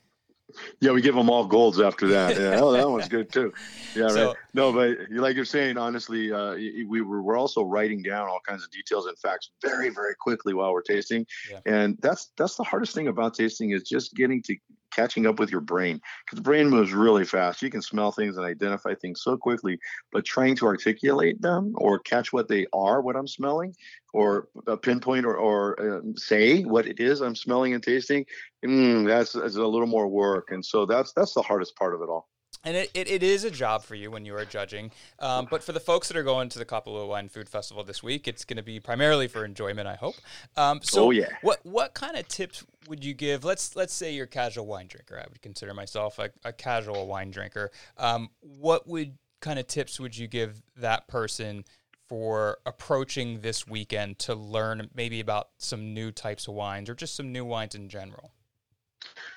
yeah, 0.82 0.92
we 0.92 1.02
give 1.02 1.16
them 1.16 1.30
all 1.30 1.46
golds 1.46 1.80
after 1.80 2.08
that. 2.08 2.36
Yeah, 2.36 2.60
oh, 2.60 2.72
that 2.72 2.90
one's 2.90 3.08
good 3.08 3.32
too. 3.32 3.54
Yeah, 3.96 4.08
so, 4.08 4.28
right. 4.28 4.36
No, 4.54 4.72
but 4.74 4.98
like 5.12 5.36
you're 5.36 5.46
saying, 5.46 5.78
honestly, 5.78 6.32
uh, 6.32 6.56
we 6.88 7.02
were 7.02 7.22
we're 7.22 7.38
also 7.38 7.62
writing 7.64 8.02
down 8.02 8.28
all 8.28 8.40
kinds 8.48 8.64
of 8.64 8.72
details 8.72 9.06
and 9.06 9.18
facts 9.20 9.52
very, 9.62 9.90
very 9.90 10.16
quickly 10.20 10.54
while 10.54 10.74
we're 10.74 10.82
tasting, 10.82 11.26
yeah. 11.50 11.60
and 11.66 11.98
that's 12.02 12.32
that's 12.38 12.56
the 12.56 12.64
hardest 12.64 12.96
thing 12.96 13.08
about 13.08 13.34
tasting 13.34 13.72
is 13.72 13.84
just 13.84 14.16
getting 14.16 14.42
to 14.44 14.56
catching 15.00 15.26
up 15.26 15.40
with 15.40 15.50
your 15.50 15.62
brain 15.62 16.02
because 16.26 16.36
the 16.36 16.42
brain 16.42 16.70
moves 16.70 16.92
really 16.92 17.24
fast. 17.24 17.62
You 17.62 17.70
can 17.70 17.82
smell 17.82 18.12
things 18.12 18.36
and 18.36 18.46
identify 18.46 18.96
things 18.96 19.22
so 19.22 19.38
quickly, 19.38 19.80
but 20.12 20.26
trying 20.26 20.56
to 20.58 20.66
articulate 20.66 21.42
them 21.42 21.74
or 21.76 22.00
catch 22.00 22.34
what 22.34 22.50
they 22.50 22.68
are, 22.74 23.02
what 23.02 23.16
I'm 23.16 23.28
smelling, 23.28 23.76
or 24.14 24.50
pinpoint 24.82 25.26
or, 25.26 25.36
or 25.38 25.60
uh, 25.80 26.02
say 26.16 26.64
what 26.64 26.86
it 26.86 27.00
is 27.00 27.22
I'm 27.22 27.36
smelling 27.36 27.74
and 27.74 27.84
tasting, 27.84 28.26
mm, 28.66 29.08
that's, 29.08 29.34
that's 29.34 29.56
a 29.56 29.64
little 29.64 29.88
more 29.88 30.08
work. 30.08 30.52
And 30.52 30.66
so 30.66 30.86
that's 30.86 31.14
that's 31.14 31.34
the 31.34 31.42
hardest 31.42 31.76
part 31.78 31.96
of 31.96 32.02
it 32.02 32.10
all 32.10 32.28
and 32.64 32.76
it, 32.76 32.92
it, 32.94 33.10
it 33.10 33.24
is 33.24 33.44
a 33.44 33.52
job 33.52 33.84
for 33.84 33.96
you 33.96 34.12
when 34.12 34.26
you 34.26 34.36
are 34.36 34.46
judging. 34.46 34.92
Um, 35.20 35.48
but 35.50 35.64
for 35.64 35.72
the 35.72 35.80
folks 35.80 36.08
that 36.10 36.18
are 36.18 36.24
going 36.24 36.50
to 36.50 36.60
the 36.60 36.66
Kapalua 36.66 37.08
Wine 37.08 37.30
Food 37.30 37.48
Festival 37.48 37.84
this 37.84 38.04
week, 38.04 38.28
it's 38.28 38.44
going 38.44 38.58
to 38.58 38.64
be 38.64 38.80
primarily 38.80 39.28
for 39.28 39.46
enjoyment, 39.46 39.88
I 39.88 39.96
hope. 39.96 40.16
Um, 40.58 40.80
so 40.84 41.06
oh, 41.06 41.12
yeah. 41.12 41.30
what 41.42 41.60
what 41.64 41.94
kind 41.94 42.18
of 42.18 42.28
tips 42.28 42.66
would 42.88 43.04
you 43.04 43.14
give? 43.14 43.44
Let's 43.44 43.76
let's 43.76 43.94
say 43.94 44.14
you're 44.14 44.26
a 44.26 44.28
casual 44.28 44.66
wine 44.66 44.88
drinker. 44.88 45.18
I 45.20 45.26
would 45.30 45.42
consider 45.42 45.74
myself 45.74 46.20
a, 46.20 46.30
a 46.44 46.52
casual 46.52 47.08
wine 47.08 47.32
drinker. 47.32 47.72
Um, 47.98 48.30
what 48.42 48.88
would 48.88 49.18
kind 49.42 49.60
of 49.60 49.68
tips 49.68 50.00
would 50.00 50.18
you 50.18 50.28
give 50.28 50.62
that 50.76 51.08
person 51.08 51.64
for 52.10 52.58
approaching 52.66 53.40
this 53.42 53.68
weekend 53.68 54.18
to 54.20 54.34
learn 54.34 54.90
maybe 54.96 55.20
about 55.20 55.50
some 55.58 55.94
new 55.94 56.12
types 56.12 56.48
of 56.48 56.56
wines 56.56 56.90
or 56.90 56.96
just 56.96 57.16
some 57.16 57.32
new 57.32 57.46
wines 57.46 57.76
in 57.76 57.88
general? 57.88 58.32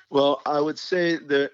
Well, 0.09 0.41
I 0.45 0.59
would 0.59 0.77
say 0.77 1.17
that 1.17 1.51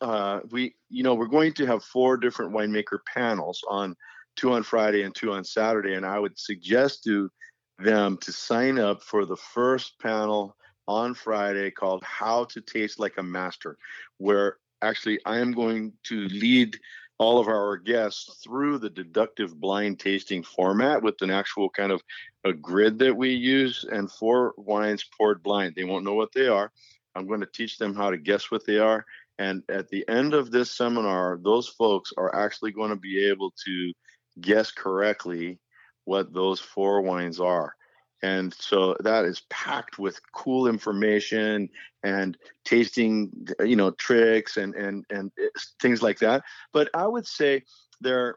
uh, 0.00 0.40
we, 0.50 0.74
you 0.88 1.02
know, 1.02 1.14
we're 1.14 1.26
going 1.26 1.52
to 1.54 1.66
have 1.66 1.84
four 1.84 2.16
different 2.16 2.52
winemaker 2.52 2.98
panels 3.12 3.62
on 3.68 3.96
two 4.36 4.52
on 4.52 4.62
Friday 4.62 5.02
and 5.02 5.14
two 5.14 5.32
on 5.32 5.44
Saturday, 5.44 5.94
and 5.94 6.06
I 6.06 6.18
would 6.18 6.38
suggest 6.38 7.04
to 7.04 7.30
them 7.78 8.16
to 8.18 8.32
sign 8.32 8.78
up 8.78 9.02
for 9.02 9.24
the 9.24 9.36
first 9.36 9.98
panel 10.00 10.56
on 10.88 11.14
Friday 11.14 11.70
called 11.70 12.02
"How 12.04 12.44
to 12.44 12.60
Taste 12.60 12.98
Like 12.98 13.18
a 13.18 13.22
Master," 13.22 13.76
where 14.18 14.58
actually 14.82 15.20
I 15.24 15.38
am 15.38 15.52
going 15.52 15.92
to 16.04 16.26
lead 16.28 16.78
all 17.18 17.38
of 17.38 17.46
our 17.46 17.76
guests 17.76 18.40
through 18.42 18.78
the 18.78 18.90
deductive 18.90 19.60
blind 19.60 20.00
tasting 20.00 20.42
format 20.42 21.02
with 21.02 21.22
an 21.22 21.30
actual 21.30 21.70
kind 21.70 21.92
of 21.92 22.02
a 22.44 22.52
grid 22.52 22.98
that 22.98 23.16
we 23.16 23.30
use 23.30 23.84
and 23.92 24.10
four 24.10 24.54
wines 24.56 25.04
poured 25.16 25.40
blind. 25.40 25.74
They 25.76 25.84
won't 25.84 26.04
know 26.04 26.14
what 26.14 26.32
they 26.32 26.48
are. 26.48 26.72
I'm 27.14 27.28
going 27.28 27.40
to 27.40 27.46
teach 27.46 27.78
them 27.78 27.94
how 27.94 28.10
to 28.10 28.16
guess 28.16 28.50
what 28.50 28.66
they 28.66 28.78
are 28.78 29.04
and 29.42 29.64
at 29.68 29.88
the 29.88 30.08
end 30.08 30.34
of 30.34 30.52
this 30.52 30.70
seminar, 30.70 31.36
those 31.42 31.66
folks 31.66 32.12
are 32.16 32.32
actually 32.32 32.70
going 32.70 32.90
to 32.90 32.96
be 32.96 33.28
able 33.28 33.52
to 33.64 33.92
guess 34.40 34.70
correctly 34.70 35.58
what 36.04 36.32
those 36.32 36.60
four 36.60 37.02
wines 37.02 37.40
are. 37.40 37.74
And 38.22 38.54
so 38.54 38.96
that 39.00 39.24
is 39.24 39.42
packed 39.50 39.98
with 39.98 40.20
cool 40.32 40.68
information 40.68 41.68
and 42.04 42.38
tasting, 42.64 43.32
you 43.58 43.74
know, 43.74 43.90
tricks 43.90 44.58
and 44.58 44.76
and 44.76 45.04
and 45.10 45.32
uh, 45.42 45.48
things 45.80 46.02
like 46.02 46.20
that. 46.20 46.44
But 46.72 46.88
I 46.94 47.08
would 47.08 47.26
say 47.26 47.64
there 48.00 48.36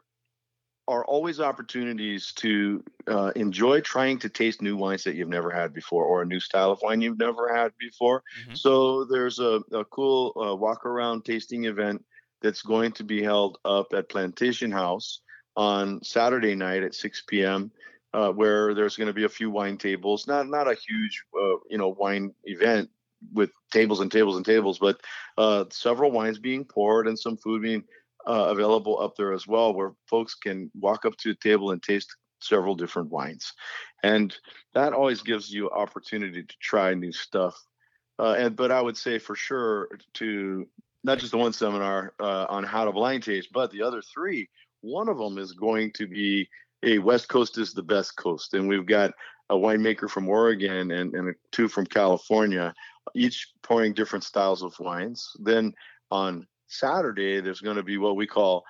are 0.88 1.04
always 1.04 1.40
opportunities 1.40 2.32
to 2.32 2.82
uh, 3.08 3.32
enjoy 3.34 3.80
trying 3.80 4.18
to 4.20 4.28
taste 4.28 4.62
new 4.62 4.76
wines 4.76 5.02
that 5.04 5.16
you've 5.16 5.28
never 5.28 5.50
had 5.50 5.74
before 5.74 6.04
or 6.04 6.22
a 6.22 6.26
new 6.26 6.38
style 6.38 6.70
of 6.70 6.80
wine 6.82 7.00
you've 7.00 7.18
never 7.18 7.52
had 7.54 7.72
before. 7.78 8.22
Mm-hmm. 8.42 8.54
So 8.54 9.04
there's 9.04 9.38
a, 9.40 9.60
a 9.72 9.84
cool 9.86 10.32
uh, 10.36 10.54
walk 10.54 10.86
around 10.86 11.24
tasting 11.24 11.64
event 11.64 12.04
that's 12.40 12.62
going 12.62 12.92
to 12.92 13.04
be 13.04 13.22
held 13.22 13.58
up 13.64 13.92
at 13.94 14.08
Plantation 14.08 14.70
House 14.70 15.20
on 15.56 16.02
Saturday 16.04 16.54
night 16.54 16.82
at 16.82 16.94
6 16.94 17.24
p.m. 17.26 17.72
Uh, 18.12 18.30
where 18.30 18.72
there's 18.72 18.96
going 18.96 19.08
to 19.08 19.12
be 19.12 19.24
a 19.24 19.28
few 19.28 19.50
wine 19.50 19.76
tables, 19.76 20.26
not 20.26 20.48
not 20.48 20.70
a 20.70 20.74
huge 20.74 21.24
uh, 21.38 21.56
you 21.68 21.76
know 21.76 21.88
wine 21.88 22.32
event 22.44 22.88
with 23.32 23.50
tables 23.72 24.00
and 24.00 24.10
tables 24.12 24.36
and 24.36 24.46
tables, 24.46 24.78
but 24.78 25.00
uh, 25.36 25.64
several 25.70 26.10
wines 26.10 26.38
being 26.38 26.64
poured 26.64 27.08
and 27.08 27.18
some 27.18 27.36
food 27.36 27.62
being 27.62 27.84
uh, 28.26 28.46
available 28.48 29.00
up 29.00 29.14
there 29.16 29.32
as 29.32 29.46
well, 29.46 29.74
where 29.74 29.92
folks 30.08 30.34
can 30.34 30.70
walk 30.78 31.04
up 31.04 31.16
to 31.18 31.30
a 31.30 31.34
table 31.34 31.70
and 31.70 31.82
taste 31.82 32.14
several 32.40 32.74
different 32.74 33.10
wines, 33.10 33.52
and 34.02 34.36
that 34.74 34.92
always 34.92 35.22
gives 35.22 35.50
you 35.50 35.70
opportunity 35.70 36.42
to 36.42 36.54
try 36.60 36.94
new 36.94 37.12
stuff. 37.12 37.56
Uh, 38.18 38.34
and 38.38 38.56
but 38.56 38.70
I 38.70 38.80
would 38.80 38.96
say 38.96 39.18
for 39.18 39.34
sure 39.34 39.88
to 40.14 40.66
not 41.04 41.18
just 41.18 41.32
the 41.32 41.38
one 41.38 41.52
seminar 41.52 42.14
uh, 42.20 42.46
on 42.48 42.64
how 42.64 42.84
to 42.84 42.92
blind 42.92 43.22
taste, 43.22 43.48
but 43.52 43.70
the 43.70 43.82
other 43.82 44.02
three. 44.02 44.48
One 44.80 45.08
of 45.08 45.18
them 45.18 45.38
is 45.38 45.52
going 45.52 45.92
to 45.92 46.06
be 46.06 46.48
a 46.84 46.98
West 46.98 47.28
Coast 47.28 47.58
is 47.58 47.72
the 47.72 47.82
best 47.82 48.16
coast, 48.16 48.54
and 48.54 48.68
we've 48.68 48.86
got 48.86 49.12
a 49.48 49.54
winemaker 49.54 50.10
from 50.10 50.28
Oregon 50.28 50.90
and, 50.90 51.14
and 51.14 51.34
two 51.52 51.68
from 51.68 51.86
California, 51.86 52.74
each 53.14 53.48
pouring 53.62 53.92
different 53.92 54.24
styles 54.24 54.62
of 54.62 54.78
wines. 54.80 55.30
Then 55.38 55.72
on 56.10 56.46
Saturday, 56.68 57.40
there's 57.40 57.60
going 57.60 57.76
to 57.76 57.82
be 57.82 57.98
what 57.98 58.16
we 58.16 58.26
call 58.26 58.64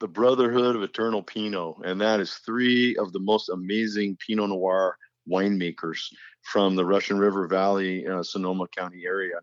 the 0.00 0.08
Brotherhood 0.08 0.76
of 0.76 0.82
Eternal 0.82 1.22
Pinot, 1.22 1.76
and 1.84 2.00
that 2.00 2.20
is 2.20 2.34
three 2.44 2.96
of 2.96 3.12
the 3.12 3.20
most 3.20 3.48
amazing 3.48 4.16
Pinot 4.26 4.50
Noir 4.50 4.96
winemakers 5.30 5.98
from 6.42 6.76
the 6.76 6.84
Russian 6.84 7.18
River 7.18 7.48
Valley, 7.48 8.06
uh, 8.06 8.22
Sonoma 8.22 8.66
County 8.76 9.04
area. 9.06 9.36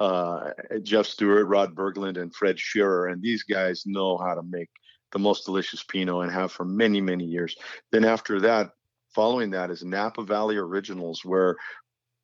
Uh, 0.00 0.50
Jeff 0.82 1.06
Stewart, 1.06 1.48
Rod 1.48 1.74
Berglund, 1.74 2.20
and 2.20 2.34
Fred 2.34 2.56
Scherrer, 2.56 3.10
and 3.12 3.20
these 3.20 3.42
guys 3.42 3.82
know 3.84 4.16
how 4.16 4.34
to 4.34 4.42
make 4.44 4.70
the 5.10 5.18
most 5.18 5.44
delicious 5.44 5.82
Pinot 5.82 6.22
and 6.22 6.32
have 6.32 6.52
for 6.52 6.64
many, 6.64 7.00
many 7.00 7.24
years. 7.24 7.56
Then 7.90 8.04
after 8.04 8.40
that, 8.42 8.70
following 9.14 9.50
that 9.50 9.70
is 9.70 9.82
Napa 9.82 10.22
Valley 10.22 10.56
Originals, 10.56 11.24
where 11.24 11.56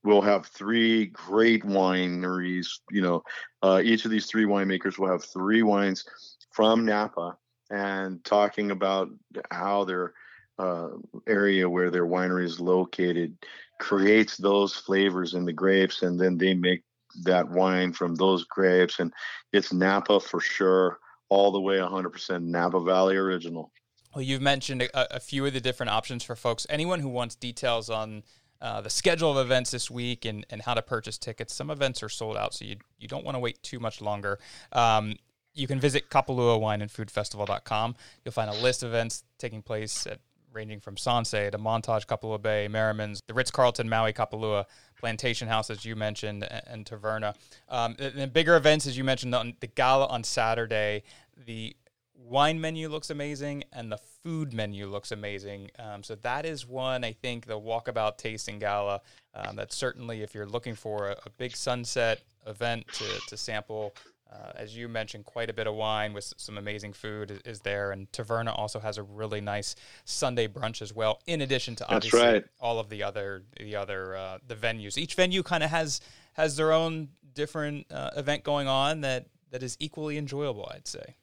we'll 0.04 0.20
have 0.20 0.46
three 0.46 1.06
great 1.06 1.64
wineries. 1.64 2.66
You 2.90 3.02
know, 3.02 3.22
uh, 3.62 3.80
each 3.82 4.04
of 4.04 4.10
these 4.10 4.26
three 4.26 4.44
winemakers 4.44 4.98
will 4.98 5.08
have 5.08 5.24
three 5.24 5.62
wines 5.62 6.04
from 6.52 6.84
Napa 6.84 7.36
and 7.70 8.22
talking 8.24 8.70
about 8.70 9.08
how 9.50 9.84
their 9.84 10.12
uh, 10.58 10.90
area 11.26 11.68
where 11.68 11.90
their 11.90 12.06
winery 12.06 12.44
is 12.44 12.60
located 12.60 13.36
creates 13.80 14.36
those 14.36 14.74
flavors 14.74 15.34
in 15.34 15.44
the 15.44 15.52
grapes, 15.52 16.02
and 16.02 16.20
then 16.20 16.38
they 16.38 16.54
make 16.54 16.82
that 17.22 17.48
wine 17.48 17.92
from 17.92 18.14
those 18.14 18.44
grapes, 18.44 19.00
and 19.00 19.12
it's 19.52 19.72
Napa 19.72 20.20
for 20.20 20.40
sure, 20.40 20.98
all 21.28 21.50
the 21.50 21.60
way 21.60 21.76
100% 21.76 22.42
Napa 22.42 22.80
Valley 22.80 23.16
original. 23.16 23.72
Well, 24.14 24.22
you've 24.22 24.42
mentioned 24.42 24.82
a, 24.82 25.16
a 25.16 25.20
few 25.20 25.44
of 25.44 25.52
the 25.52 25.60
different 25.60 25.90
options 25.90 26.22
for 26.22 26.36
folks. 26.36 26.66
Anyone 26.70 27.00
who 27.00 27.08
wants 27.08 27.34
details 27.34 27.90
on 27.90 28.22
uh, 28.64 28.80
the 28.80 28.88
schedule 28.88 29.30
of 29.30 29.44
events 29.44 29.70
this 29.70 29.90
week 29.90 30.24
and, 30.24 30.46
and 30.48 30.62
how 30.62 30.72
to 30.72 30.80
purchase 30.80 31.18
tickets. 31.18 31.54
Some 31.54 31.70
events 31.70 32.02
are 32.02 32.08
sold 32.08 32.34
out, 32.38 32.54
so 32.54 32.64
you, 32.64 32.76
you 32.98 33.06
don't 33.06 33.22
want 33.22 33.34
to 33.34 33.38
wait 33.38 33.62
too 33.62 33.78
much 33.78 34.00
longer. 34.00 34.38
Um, 34.72 35.16
you 35.52 35.66
can 35.66 35.78
visit 35.78 36.08
Kapalua 36.08 36.58
Wine 36.58 36.80
and 36.80 36.90
Food 36.90 37.10
Festival.com. 37.10 37.94
You'll 38.24 38.32
find 38.32 38.48
a 38.48 38.54
list 38.54 38.82
of 38.82 38.88
events 38.88 39.24
taking 39.38 39.60
place 39.60 40.06
at 40.06 40.18
ranging 40.50 40.80
from 40.80 40.94
Sansei 40.96 41.50
to 41.50 41.58
Montage 41.58 42.06
Kapalua 42.06 42.40
Bay, 42.40 42.66
Merriman's, 42.66 43.22
the 43.26 43.34
Ritz 43.34 43.50
Carlton 43.50 43.86
Maui 43.86 44.14
Kapalua, 44.14 44.64
Plantation 44.98 45.46
House, 45.46 45.68
as 45.68 45.84
you 45.84 45.94
mentioned, 45.94 46.44
and, 46.44 46.62
and 46.66 46.86
Taverna. 46.86 47.34
Um, 47.68 47.96
and, 47.98 48.32
bigger 48.32 48.56
events, 48.56 48.86
as 48.86 48.96
you 48.96 49.04
mentioned, 49.04 49.34
on 49.34 49.56
the 49.60 49.66
gala 49.66 50.06
on 50.06 50.24
Saturday, 50.24 51.02
the 51.44 51.76
wine 52.14 52.60
menu 52.60 52.88
looks 52.88 53.10
amazing 53.10 53.64
and 53.72 53.90
the 53.90 53.98
food 54.22 54.52
menu 54.52 54.86
looks 54.86 55.12
amazing. 55.12 55.70
Um, 55.78 56.02
so 56.02 56.14
that 56.16 56.46
is 56.46 56.66
one 56.66 57.04
I 57.04 57.12
think 57.12 57.46
the 57.46 57.58
Walkabout 57.58 58.18
Tasting 58.18 58.58
Gala. 58.58 59.00
Um, 59.34 59.56
that 59.56 59.72
certainly, 59.72 60.22
if 60.22 60.34
you're 60.34 60.46
looking 60.46 60.74
for 60.74 61.10
a, 61.10 61.16
a 61.26 61.30
big 61.38 61.56
sunset 61.56 62.22
event 62.46 62.86
to, 62.94 63.04
to 63.28 63.36
sample, 63.36 63.94
uh, 64.32 64.52
as 64.56 64.76
you 64.76 64.88
mentioned, 64.88 65.24
quite 65.24 65.50
a 65.50 65.52
bit 65.52 65.66
of 65.66 65.74
wine 65.74 66.12
with 66.12 66.32
some 66.36 66.58
amazing 66.58 66.92
food 66.92 67.30
is, 67.30 67.40
is, 67.44 67.60
there. 67.60 67.92
And 67.92 68.10
Taverna 68.10 68.56
also 68.56 68.80
has 68.80 68.98
a 68.98 69.02
really 69.02 69.40
nice 69.40 69.76
Sunday 70.04 70.48
brunch 70.48 70.82
as 70.82 70.92
well. 70.92 71.20
In 71.26 71.40
addition 71.40 71.76
to 71.76 71.88
obviously 71.88 72.20
right. 72.20 72.44
all 72.60 72.78
of 72.78 72.88
the 72.88 73.02
other 73.02 73.42
the 73.58 73.76
other 73.76 74.16
uh, 74.16 74.38
the 74.46 74.56
venues. 74.56 74.98
Each 74.98 75.14
venue 75.14 75.42
kind 75.42 75.62
of 75.62 75.70
has 75.70 76.00
has 76.34 76.56
their 76.56 76.72
own 76.72 77.08
different 77.34 77.90
uh, 77.92 78.10
event 78.16 78.44
going 78.44 78.66
on 78.66 79.02
that 79.02 79.26
that 79.50 79.62
is 79.62 79.76
equally 79.78 80.16
enjoyable. 80.16 80.70
I'd 80.72 80.88
say. 80.88 81.16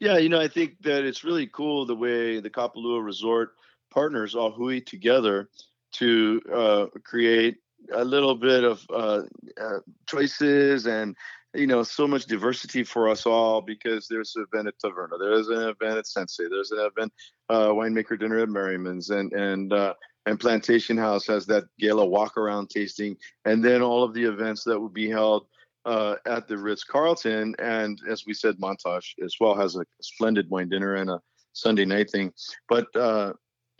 Yeah, 0.00 0.16
you 0.16 0.30
know, 0.30 0.40
I 0.40 0.48
think 0.48 0.80
that 0.82 1.04
it's 1.04 1.24
really 1.24 1.46
cool 1.46 1.84
the 1.84 1.94
way 1.94 2.40
the 2.40 2.48
Kapalua 2.48 3.04
Resort 3.04 3.52
partners 3.90 4.34
all 4.34 4.50
hui 4.50 4.80
together 4.80 5.50
to 5.92 6.40
uh, 6.52 6.86
create 7.04 7.58
a 7.92 8.04
little 8.04 8.34
bit 8.34 8.64
of 8.64 8.84
uh, 8.90 9.22
uh, 9.60 9.78
choices 10.06 10.86
and 10.86 11.16
you 11.54 11.66
know 11.66 11.82
so 11.82 12.06
much 12.06 12.26
diversity 12.26 12.84
for 12.84 13.08
us 13.08 13.26
all 13.26 13.60
because 13.60 14.06
there's 14.06 14.36
an 14.36 14.46
event 14.52 14.68
at 14.68 14.78
Taverna, 14.78 15.18
there's 15.18 15.48
an 15.48 15.68
event 15.68 15.98
at 15.98 16.04
Sansei, 16.04 16.48
there's 16.48 16.70
an 16.70 16.78
event 16.78 17.12
uh, 17.48 17.68
winemaker 17.68 18.18
dinner 18.18 18.38
at 18.38 18.48
Merriman's, 18.48 19.10
and 19.10 19.32
and 19.32 19.72
uh, 19.72 19.94
and 20.26 20.38
Plantation 20.38 20.96
House 20.96 21.26
has 21.26 21.46
that 21.46 21.64
gala 21.78 22.06
walk 22.06 22.36
around 22.36 22.70
tasting, 22.70 23.16
and 23.44 23.64
then 23.64 23.82
all 23.82 24.04
of 24.04 24.14
the 24.14 24.24
events 24.24 24.64
that 24.64 24.78
will 24.78 24.88
be 24.88 25.10
held 25.10 25.46
uh, 25.84 26.16
at 26.26 26.46
the 26.48 26.58
Ritz 26.58 26.84
Carlton, 26.84 27.54
and 27.58 28.00
as 28.08 28.24
we 28.26 28.34
said, 28.34 28.56
Montage 28.56 29.14
as 29.24 29.36
well 29.40 29.54
has 29.54 29.76
a 29.76 29.84
splendid 30.02 30.48
wine 30.50 30.68
dinner 30.68 30.96
and 30.96 31.10
a 31.10 31.20
Sunday 31.52 31.84
night 31.84 32.10
thing, 32.10 32.32
but 32.68 32.94
uh, 32.94 33.32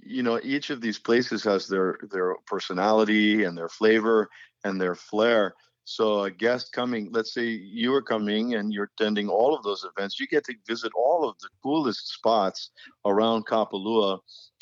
you 0.03 0.23
know 0.23 0.41
each 0.43 0.71
of 0.71 0.81
these 0.81 0.99
places 0.99 1.45
has 1.45 1.69
their 1.69 1.99
their 2.11 2.35
personality 2.47 3.45
and 3.45 3.57
their 3.57 3.69
flavor 3.69 4.29
and 4.65 4.81
their 4.81 4.95
flair. 4.95 5.55
So 5.85 6.25
a 6.25 6.31
guest 6.31 6.73
coming 6.73 7.11
let's 7.13 7.35
say 7.35 7.47
you 7.47 7.93
are 7.95 8.03
coming 8.03 8.55
and 8.55 8.73
you're 8.73 8.91
attending 8.99 9.29
all 9.29 9.55
of 9.55 9.63
those 9.63 9.85
events 9.85 10.21
you 10.21 10.27
get 10.27 10.45
to 10.45 10.55
visit 10.67 10.93
all 10.95 11.29
of 11.29 11.37
the 11.41 11.49
coolest 11.63 12.13
spots 12.13 12.71
around 13.05 13.47
kapalua. 13.47 14.21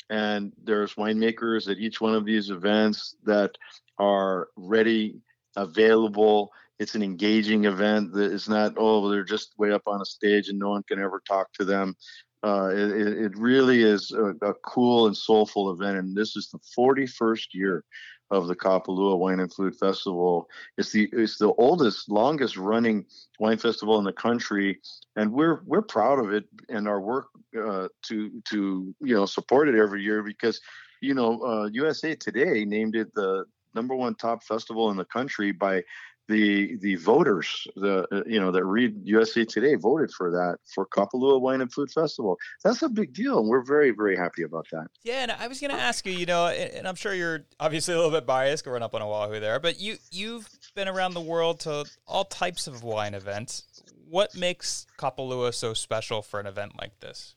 And 0.09 0.53
there's 0.63 0.95
winemakers 0.95 1.69
at 1.69 1.77
each 1.77 2.01
one 2.01 2.15
of 2.15 2.25
these 2.25 2.49
events 2.49 3.15
that 3.25 3.51
are 3.99 4.47
ready 4.55 5.21
available 5.55 6.51
it's 6.79 6.95
an 6.95 7.03
engaging 7.03 7.65
event 7.65 8.13
that 8.13 8.31
is 8.31 8.49
not 8.49 8.73
oh 8.77 9.09
they're 9.09 9.23
just 9.23 9.53
way 9.57 9.71
up 9.71 9.83
on 9.85 10.01
a 10.01 10.05
stage 10.05 10.49
and 10.49 10.57
no 10.57 10.69
one 10.69 10.83
can 10.83 10.99
ever 10.99 11.21
talk 11.27 11.51
to 11.53 11.65
them 11.65 11.95
uh, 12.41 12.69
it, 12.71 13.17
it, 13.17 13.37
really 13.37 13.83
is 13.83 14.11
a, 14.11 14.33
a, 14.47 14.53
cool 14.65 15.07
and 15.07 15.17
soulful 15.17 15.71
event, 15.71 15.97
and 15.97 16.15
this 16.15 16.37
is 16.37 16.49
the 16.49 16.59
41st 16.77 17.47
year 17.51 17.83
of 18.31 18.47
the 18.47 18.55
Kapalua 18.55 19.17
Wine 19.17 19.41
and 19.41 19.53
Food 19.53 19.75
Festival. 19.75 20.47
It's 20.77 20.91
the 20.91 21.09
it's 21.11 21.37
the 21.37 21.51
oldest, 21.53 22.09
longest 22.09 22.55
running 22.55 23.05
wine 23.39 23.57
festival 23.57 23.97
in 23.97 24.05
the 24.05 24.13
country, 24.13 24.79
and 25.15 25.33
we're 25.33 25.61
we're 25.65 25.81
proud 25.81 26.19
of 26.19 26.31
it 26.31 26.45
and 26.69 26.87
our 26.87 27.01
work 27.01 27.27
uh, 27.61 27.89
to 28.03 28.41
to 28.49 28.95
you 29.01 29.15
know 29.15 29.25
support 29.25 29.67
it 29.67 29.75
every 29.75 30.01
year 30.01 30.23
because 30.23 30.61
you 31.01 31.13
know 31.13 31.41
uh, 31.43 31.69
USA 31.73 32.15
Today 32.15 32.63
named 32.63 32.95
it 32.95 33.13
the 33.15 33.45
number 33.75 33.95
one 33.95 34.15
top 34.15 34.43
festival 34.43 34.91
in 34.91 34.97
the 34.97 35.05
country 35.05 35.51
by 35.51 35.83
the 36.29 36.77
the 36.77 36.95
voters, 36.95 37.67
the 37.75 38.23
you 38.25 38.39
know 38.39 38.51
that 38.51 38.63
read 38.63 38.95
USA 39.03 39.43
Today 39.43 39.75
voted 39.75 40.11
for 40.11 40.29
that 40.29 40.57
for 40.73 40.85
Kapalua 40.85 41.41
Wine 41.41 41.61
and 41.61 41.73
Food 41.73 41.91
Festival. 41.91 42.37
That's 42.63 42.83
a 42.83 42.87
big 42.87 43.13
deal, 43.13 43.39
and 43.39 43.49
we're 43.49 43.63
very 43.63 43.91
very 43.91 44.15
happy 44.15 44.43
about 44.43 44.67
that. 44.71 44.87
Yeah, 45.03 45.23
and 45.23 45.31
I 45.31 45.47
was 45.47 45.59
going 45.59 45.71
to 45.71 45.81
ask 45.81 46.05
you, 46.05 46.13
you 46.13 46.27
know, 46.27 46.47
and 46.47 46.87
I'm 46.87 46.95
sure 46.95 47.13
you're 47.13 47.45
obviously 47.59 47.95
a 47.95 47.97
little 47.97 48.11
bit 48.11 48.27
biased 48.27 48.63
growing 48.63 48.83
up 48.83 48.93
on 48.93 49.01
Oahu 49.01 49.39
there, 49.39 49.59
but 49.59 49.79
you 49.79 49.97
you've 50.11 50.47
been 50.75 50.87
around 50.87 51.15
the 51.15 51.21
world 51.21 51.59
to 51.61 51.85
all 52.07 52.25
types 52.25 52.67
of 52.67 52.83
wine 52.83 53.15
events. 53.15 53.63
What 54.07 54.35
makes 54.35 54.85
Kapalua 54.97 55.53
so 55.53 55.73
special 55.73 56.21
for 56.21 56.39
an 56.39 56.45
event 56.45 56.73
like 56.79 56.99
this? 56.99 57.33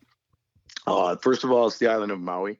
Uh, 0.86 1.16
first 1.16 1.44
of 1.44 1.50
all, 1.50 1.66
it's 1.66 1.78
the 1.78 1.88
island 1.88 2.12
of 2.12 2.20
Maui 2.20 2.58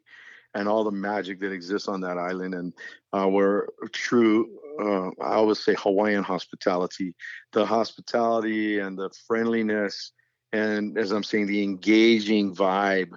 and 0.54 0.68
all 0.68 0.84
the 0.84 0.90
magic 0.90 1.40
that 1.40 1.52
exists 1.52 1.88
on 1.88 2.00
that 2.02 2.18
island. 2.18 2.54
And 2.54 2.72
uh, 3.12 3.28
we're 3.28 3.66
true 3.90 4.50
uh, 4.80 5.10
I 5.22 5.34
always 5.34 5.58
say 5.58 5.74
Hawaiian 5.78 6.22
hospitality, 6.22 7.14
the 7.52 7.66
hospitality 7.66 8.78
and 8.78 8.98
the 8.98 9.10
friendliness, 9.26 10.12
and 10.52 10.98
as 10.98 11.12
I'm 11.12 11.24
saying, 11.24 11.46
the 11.46 11.62
engaging 11.62 12.54
vibe. 12.54 13.12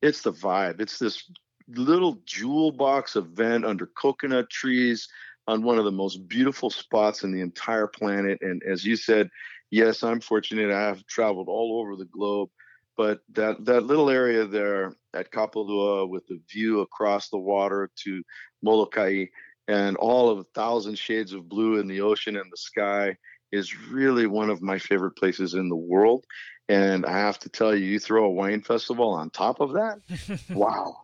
It's 0.00 0.22
the 0.22 0.32
vibe. 0.32 0.80
It's 0.80 0.98
this 0.98 1.30
little 1.68 2.18
jewel 2.24 2.72
box 2.72 3.16
event 3.16 3.64
under 3.64 3.86
coconut 3.86 4.50
trees 4.50 5.08
on 5.46 5.62
one 5.62 5.78
of 5.78 5.84
the 5.84 5.92
most 5.92 6.28
beautiful 6.28 6.70
spots 6.70 7.24
in 7.24 7.32
the 7.32 7.40
entire 7.40 7.86
planet. 7.86 8.38
And 8.42 8.62
as 8.64 8.84
you 8.84 8.96
said, 8.96 9.28
yes, 9.70 10.02
I'm 10.02 10.20
fortunate. 10.20 10.70
I 10.70 10.82
have 10.82 11.06
traveled 11.06 11.48
all 11.48 11.80
over 11.80 11.96
the 11.96 12.04
globe, 12.06 12.50
but 12.96 13.20
that 13.32 13.64
that 13.64 13.84
little 13.84 14.10
area 14.10 14.46
there 14.46 14.96
at 15.14 15.32
Kapalua 15.32 16.08
with 16.08 16.26
the 16.26 16.40
view 16.50 16.80
across 16.80 17.28
the 17.28 17.38
water 17.38 17.90
to 18.04 18.22
Molokai 18.62 19.26
and 19.72 19.96
all 19.96 20.28
of 20.28 20.38
a 20.38 20.44
thousand 20.54 20.98
shades 20.98 21.32
of 21.32 21.48
blue 21.48 21.78
in 21.78 21.86
the 21.86 22.02
ocean 22.02 22.36
and 22.36 22.52
the 22.52 22.56
sky 22.58 23.16
is 23.52 23.88
really 23.88 24.26
one 24.26 24.50
of 24.50 24.60
my 24.60 24.78
favorite 24.78 25.12
places 25.12 25.54
in 25.54 25.68
the 25.70 25.76
world. 25.76 26.26
And 26.68 27.06
I 27.06 27.18
have 27.18 27.38
to 27.40 27.48
tell 27.48 27.74
you, 27.74 27.84
you 27.84 27.98
throw 27.98 28.26
a 28.26 28.30
wine 28.30 28.60
festival 28.62 29.10
on 29.10 29.30
top 29.30 29.60
of 29.60 29.72
that, 29.72 30.00
wow. 30.50 30.96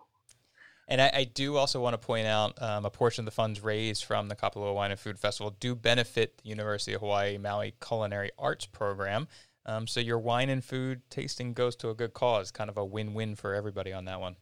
And 0.87 1.01
I, 1.01 1.11
I, 1.15 1.25
do 1.25 1.57
also 1.57 1.83
want 1.83 1.95
to 1.95 1.99
point 1.99 2.27
out 2.27 2.61
um, 2.63 2.87
a 2.87 2.91
portion 2.91 3.23
of 3.23 3.27
the 3.27 3.31
funds 3.35 3.61
raised 3.63 4.05
from 4.05 4.29
the 4.29 4.37
Kapalua 4.37 4.75
Wine 4.75 4.91
and 4.91 5.01
Food 5.01 5.19
Festival 5.19 5.55
do 5.61 5.75
benefit 5.75 6.39
the 6.43 6.49
University 6.49 6.95
of 6.95 7.01
Hawaii 7.01 7.37
Maui 7.37 7.75
Culinary 7.87 8.31
Arts 8.39 8.65
Program. 8.65 9.29
Um, 9.67 9.87
so 9.87 10.01
your 10.01 10.19
wine 10.19 10.49
and 10.49 10.65
food 10.65 11.03
tasting 11.11 11.53
goes 11.53 11.77
to 11.77 11.91
a 11.91 11.95
good 11.95 12.15
cause, 12.15 12.51
kind 12.51 12.71
of 12.71 12.79
a 12.79 12.85
win-win 12.85 13.35
for 13.35 13.55
everybody 13.55 13.93
on 13.93 14.07
that 14.07 14.21
one. 14.21 14.37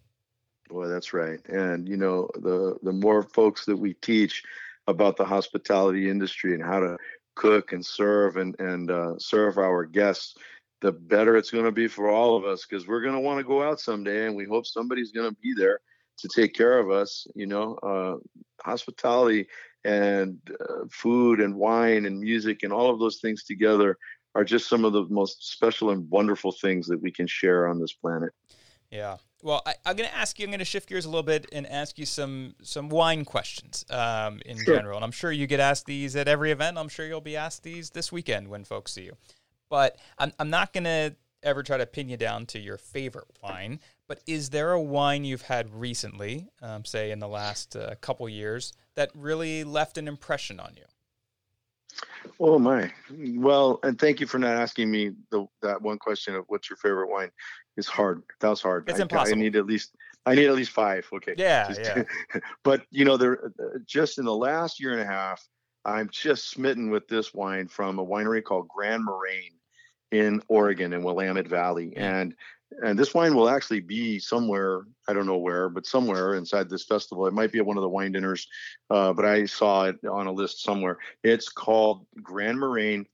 Boy, 0.69 0.89
that's 0.89 1.13
right. 1.13 1.41
And 1.49 1.89
you 1.89 1.97
know, 1.97 2.29
the 2.35 2.77
the 2.83 2.93
more 2.93 3.23
folks 3.23 3.65
that 3.67 3.77
we 3.77 3.95
teach 3.95 4.43
about 4.87 5.17
the 5.17 5.25
hospitality 5.25 6.09
industry 6.09 6.55
and 6.55 6.63
how 6.63 6.81
to 6.81 6.97
cook 7.35 7.73
and 7.73 7.85
serve 7.85 8.37
and 8.37 8.59
and 8.59 8.91
uh, 8.91 9.19
serve 9.19 9.59
our 9.59 9.85
guests, 9.85 10.35
the 10.81 10.93
better 10.93 11.37
it's 11.37 11.51
going 11.51 11.65
to 11.65 11.73
be 11.73 11.89
for 11.89 12.09
all 12.09 12.37
of 12.37 12.45
us 12.45 12.67
because 12.67 12.87
we're 12.87 13.03
going 13.03 13.15
to 13.15 13.21
want 13.21 13.39
to 13.39 13.45
go 13.45 13.63
out 13.63 13.81
someday, 13.81 14.27
and 14.27 14.37
we 14.37 14.45
hope 14.45 14.67
somebody's 14.67 15.13
going 15.13 15.31
to 15.31 15.37
be 15.41 15.55
there 15.57 15.81
to 16.19 16.29
take 16.29 16.55
care 16.55 16.79
of 16.79 16.91
us. 16.91 17.27
You 17.35 17.47
know, 17.47 17.75
uh, 17.83 18.17
hospitality 18.63 19.47
and 19.85 20.39
uh, 20.61 20.85
food 20.91 21.41
and 21.41 21.55
wine 21.55 22.07
and 22.07 22.19
music 22.19 22.65
and 22.65 22.73
all 22.73 22.91
of 22.91 22.99
those 22.99 23.19
things 23.19 23.45
together 23.45 23.97
are 24.35 24.45
just 24.45 24.69
some 24.69 24.85
of 24.85 24.93
the 24.93 25.07
most 25.09 25.49
special 25.49 25.91
and 25.91 26.11
wonderful 26.11 26.53
things 26.53 26.87
that 26.89 27.01
we 27.01 27.11
can 27.11 27.27
share 27.27 27.69
on 27.69 27.81
this 27.81 27.93
planet. 27.93 28.33
Yeah. 28.91 29.17
Well, 29.43 29.63
I, 29.67 29.75
am 29.85 29.97
going 29.97 30.09
to 30.09 30.17
ask 30.17 30.39
you. 30.39 30.45
I'm 30.45 30.51
going 30.51 30.59
to 30.61 30.65
shift 30.65 30.89
gears 30.89 31.05
a 31.05 31.09
little 31.09 31.23
bit 31.23 31.47
and 31.53 31.67
ask 31.67 31.99
you 31.99 32.07
some 32.07 32.55
some 32.63 32.89
wine 32.89 33.25
questions 33.25 33.85
um, 33.91 34.41
in 34.47 34.57
sure. 34.57 34.77
general. 34.77 34.97
And 34.97 35.05
I'm 35.05 35.13
sure 35.13 35.31
you 35.31 35.47
get 35.47 35.61
asked 35.61 35.87
these 35.87 36.17
at 36.17 36.27
every 36.27 36.51
event. 36.51 36.79
I'm 36.79 36.89
sure 36.89 37.07
you'll 37.07 37.21
be 37.21 37.37
asked 37.37 37.63
these 37.63 37.91
this 37.91 38.11
weekend 38.11 38.49
when 38.49 38.65
folks 38.65 38.93
see 38.93 39.05
you. 39.05 39.17
But 39.69 39.99
I'm 40.19 40.33
I'm 40.39 40.51
not 40.51 40.73
going 40.73 40.85
to 40.85 41.17
ever 41.43 41.63
try 41.63 41.77
to 41.77 41.87
pin 41.87 42.09
you 42.09 42.17
down 42.17 42.47
to 42.47 42.59
your 42.59 42.79
favorite 42.79 43.29
wine. 43.43 43.81
But 44.09 44.21
is 44.27 44.51
there 44.51 44.73
a 44.73 44.81
wine 44.81 45.25
you've 45.25 45.43
had 45.43 45.73
recently, 45.73 46.49
um, 46.63 46.85
say 46.85 47.11
in 47.11 47.19
the 47.19 47.29
last 47.29 47.77
uh, 47.77 47.95
couple 48.01 48.29
years, 48.29 48.73
that 48.95 49.11
really 49.15 49.65
left 49.65 49.99
an 49.99 50.09
impression 50.09 50.61
on 50.61 50.73
you? 50.77 50.85
Oh 52.41 52.59
my! 52.59 52.93
Well, 53.11 53.79
and 53.83 53.99
thank 53.99 54.21
you 54.21 54.27
for 54.27 54.39
not 54.39 54.57
asking 54.57 54.91
me 54.91 55.13
the, 55.31 55.47
that 55.63 55.81
one 55.81 55.99
question 55.99 56.35
of 56.35 56.45
what's 56.49 56.69
your 56.69 56.77
favorite 56.77 57.09
wine. 57.09 57.31
It's 57.77 57.89
hard. 57.89 58.23
That 58.41 58.49
was 58.49 58.63
hard. 58.63 58.89
It's 58.89 58.99
I, 58.99 59.03
impossible. 59.03 59.39
I 59.39 59.41
need 59.41 59.57
at 59.57 59.67
least 59.67 59.97
I 60.25 60.35
need 60.35 60.47
at 60.47 60.55
least 60.55 60.73
five. 60.73 61.07
Okay. 61.13 61.35
Yeah, 61.37 61.69
just, 61.69 61.81
yeah. 61.81 62.03
but 62.65 62.83
you 62.91 63.05
know, 63.05 63.17
there 63.17 63.45
uh, 63.45 63.49
uh, 63.63 63.79
just 63.87 64.19
in 64.19 64.25
the 64.25 64.35
last 64.35 64.81
year 64.81 64.93
and 64.93 65.01
a 65.01 65.07
half, 65.07 65.47
I'm 65.85 66.09
just 66.11 66.51
smitten 66.51 66.91
with 66.91 67.07
this 67.07 67.33
wine 67.33 67.69
from 67.69 67.99
a 67.99 68.05
winery 68.05 68.43
called 68.43 68.69
Grand 68.69 69.05
Moraine 69.05 69.53
in 70.11 70.43
Oregon 70.49 70.93
in 70.93 71.03
Willamette 71.03 71.49
Valley, 71.49 71.95
mm. 71.97 72.01
and 72.01 72.35
and 72.83 72.99
this 72.99 73.15
wine 73.15 73.35
will 73.35 73.49
actually 73.49 73.81
be 73.81 74.19
somewhere 74.19 74.83
I 75.09 75.13
don't 75.13 75.27
know 75.27 75.39
where, 75.39 75.69
but 75.69 75.87
somewhere 75.87 76.35
inside 76.35 76.69
this 76.69 76.85
festival. 76.85 77.27
It 77.27 77.35
might 77.35 77.53
be 77.53 77.59
at 77.59 77.67
one 77.67 77.77
of 77.77 77.83
the 77.83 77.89
wine 77.89 78.13
dinners, 78.13 78.49
uh, 78.91 79.13
but 79.13 79.25
I 79.25 79.47
saw 79.47 79.85
it 79.85 80.05
on 80.05 80.27
a 80.27 80.33
list 80.33 80.63
somewhere. 80.63 80.99
It's 81.23 81.49
called 81.49 82.07
Grand 82.23 82.59
Moraine 82.59 83.07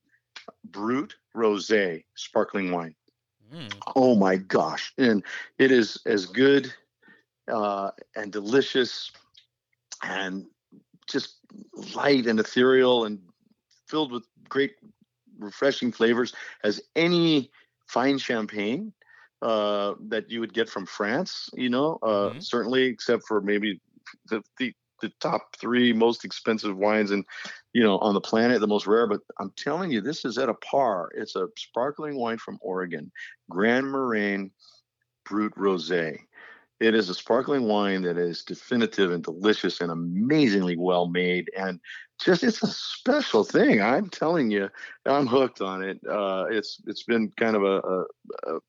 Brut 0.65 1.13
Rosé 1.35 2.03
sparkling 2.15 2.71
wine. 2.71 2.95
Mm. 3.53 3.71
Oh 3.95 4.15
my 4.15 4.37
gosh. 4.37 4.93
And 4.97 5.23
it 5.59 5.71
is 5.71 5.99
as 6.05 6.25
good 6.25 6.73
uh, 7.47 7.91
and 8.15 8.31
delicious 8.31 9.11
and 10.01 10.45
just 11.07 11.35
light 11.95 12.25
and 12.25 12.39
ethereal 12.39 13.05
and 13.05 13.19
filled 13.87 14.11
with 14.11 14.23
great 14.49 14.75
refreshing 15.37 15.91
flavors 15.91 16.33
as 16.63 16.81
any 16.95 17.51
fine 17.87 18.17
champagne 18.17 18.93
uh, 19.41 19.93
that 20.07 20.31
you 20.31 20.39
would 20.39 20.53
get 20.53 20.69
from 20.69 20.85
France, 20.85 21.49
you 21.53 21.69
know, 21.69 21.99
uh, 22.01 22.07
mm-hmm. 22.07 22.39
certainly, 22.39 22.83
except 22.83 23.23
for 23.27 23.41
maybe 23.41 23.79
the, 24.29 24.41
the, 24.57 24.73
the 25.03 25.11
top 25.19 25.55
three 25.57 25.93
most 25.93 26.25
expensive 26.25 26.77
wines 26.77 27.11
and 27.11 27.25
you 27.73 27.83
know 27.83 27.99
on 27.99 28.13
the 28.13 28.21
planet 28.21 28.59
the 28.61 28.67
most 28.67 28.87
rare 28.87 29.05
but 29.05 29.19
i'm 29.39 29.51
telling 29.57 29.91
you 29.91 30.01
this 30.01 30.25
is 30.25 30.37
at 30.37 30.49
a 30.49 30.53
par. 30.55 31.11
It's 31.15 31.35
a 31.35 31.47
sparkling 31.57 32.15
wine 32.15 32.37
from 32.37 32.57
oregon 32.61 33.11
grand 33.49 33.91
moraine 33.91 34.51
brut 35.25 35.53
rosé. 35.55 36.19
It 36.79 36.95
is 36.95 37.09
a 37.09 37.13
sparkling 37.13 37.63
wine 37.63 38.01
that 38.01 38.17
is 38.17 38.43
definitive 38.43 39.11
and 39.11 39.23
delicious 39.23 39.79
and 39.79 39.91
amazingly 39.91 40.75
well 40.77 41.07
made 41.07 41.51
and 41.57 41.79
just 42.23 42.43
it's 42.43 42.63
a 42.63 42.67
special 42.67 43.43
thing. 43.43 43.81
I'm 43.81 44.09
telling 44.09 44.49
you 44.49 44.69
i'm 45.05 45.27
hooked 45.27 45.61
on 45.61 45.83
it. 45.83 45.99
Uh, 46.09 46.45
it's 46.49 46.81
it's 46.87 47.03
been 47.03 47.31
kind 47.37 47.55
of 47.55 47.63
a, 47.63 47.77
a, 47.79 48.05
a 48.47 48.59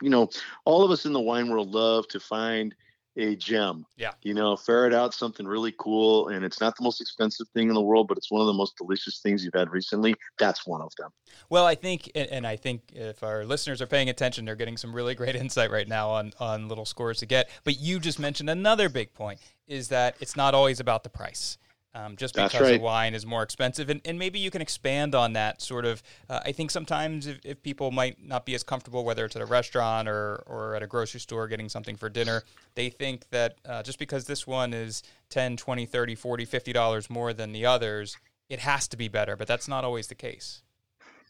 you 0.00 0.10
know, 0.10 0.28
all 0.64 0.82
of 0.84 0.90
us 0.90 1.06
in 1.06 1.12
the 1.12 1.20
wine 1.20 1.48
world 1.48 1.70
love 1.70 2.08
to 2.08 2.20
find 2.20 2.74
a 3.16 3.36
gem. 3.36 3.86
Yeah. 3.96 4.12
You 4.22 4.34
know, 4.34 4.56
ferret 4.56 4.94
out 4.94 5.14
something 5.14 5.46
really 5.46 5.74
cool. 5.78 6.28
And 6.28 6.44
it's 6.44 6.60
not 6.60 6.76
the 6.76 6.82
most 6.82 7.00
expensive 7.00 7.48
thing 7.48 7.68
in 7.68 7.74
the 7.74 7.82
world, 7.82 8.08
but 8.08 8.16
it's 8.16 8.30
one 8.30 8.40
of 8.40 8.46
the 8.46 8.52
most 8.52 8.76
delicious 8.76 9.20
things 9.20 9.44
you've 9.44 9.54
had 9.54 9.70
recently. 9.70 10.14
That's 10.38 10.66
one 10.66 10.80
of 10.80 10.92
them. 10.98 11.10
Well, 11.50 11.66
I 11.66 11.74
think, 11.74 12.10
and 12.14 12.46
I 12.46 12.56
think 12.56 12.82
if 12.92 13.22
our 13.22 13.44
listeners 13.44 13.82
are 13.82 13.86
paying 13.86 14.08
attention, 14.08 14.44
they're 14.44 14.56
getting 14.56 14.76
some 14.76 14.94
really 14.94 15.14
great 15.14 15.36
insight 15.42 15.70
right 15.70 15.88
now 15.88 16.10
on, 16.10 16.32
on 16.40 16.68
little 16.68 16.86
scores 16.86 17.18
to 17.18 17.26
get. 17.26 17.50
But 17.64 17.78
you 17.80 18.00
just 18.00 18.18
mentioned 18.18 18.50
another 18.50 18.88
big 18.88 19.14
point 19.14 19.40
is 19.66 19.88
that 19.88 20.16
it's 20.20 20.36
not 20.36 20.54
always 20.54 20.80
about 20.80 21.02
the 21.02 21.10
price 21.10 21.58
um, 21.94 22.16
just 22.16 22.34
because 22.34 22.60
right. 22.60 22.78
the 22.78 22.78
wine 22.78 23.14
is 23.14 23.26
more 23.26 23.42
expensive. 23.42 23.90
And, 23.90 24.00
and 24.04 24.18
maybe 24.18 24.38
you 24.38 24.50
can 24.50 24.62
expand 24.62 25.14
on 25.14 25.34
that 25.34 25.60
sort 25.60 25.84
of. 25.84 26.02
Uh, 26.28 26.40
I 26.44 26.52
think 26.52 26.70
sometimes 26.70 27.26
if, 27.26 27.38
if 27.44 27.62
people 27.62 27.90
might 27.90 28.24
not 28.24 28.46
be 28.46 28.54
as 28.54 28.62
comfortable, 28.62 29.04
whether 29.04 29.24
it's 29.24 29.36
at 29.36 29.42
a 29.42 29.46
restaurant 29.46 30.08
or, 30.08 30.42
or 30.46 30.74
at 30.74 30.82
a 30.82 30.86
grocery 30.86 31.20
store 31.20 31.48
getting 31.48 31.68
something 31.68 31.96
for 31.96 32.08
dinner, 32.08 32.44
they 32.74 32.88
think 32.88 33.28
that 33.30 33.58
uh, 33.66 33.82
just 33.82 33.98
because 33.98 34.24
this 34.24 34.46
one 34.46 34.72
is 34.72 35.02
10, 35.30 35.56
20, 35.56 35.86
30, 35.86 36.14
40, 36.14 36.44
50 36.44 36.72
dollars 36.72 37.10
more 37.10 37.32
than 37.32 37.52
the 37.52 37.66
others, 37.66 38.16
it 38.48 38.60
has 38.60 38.88
to 38.88 38.96
be 38.96 39.08
better. 39.08 39.36
But 39.36 39.48
that's 39.48 39.68
not 39.68 39.84
always 39.84 40.06
the 40.06 40.14
case. 40.14 40.62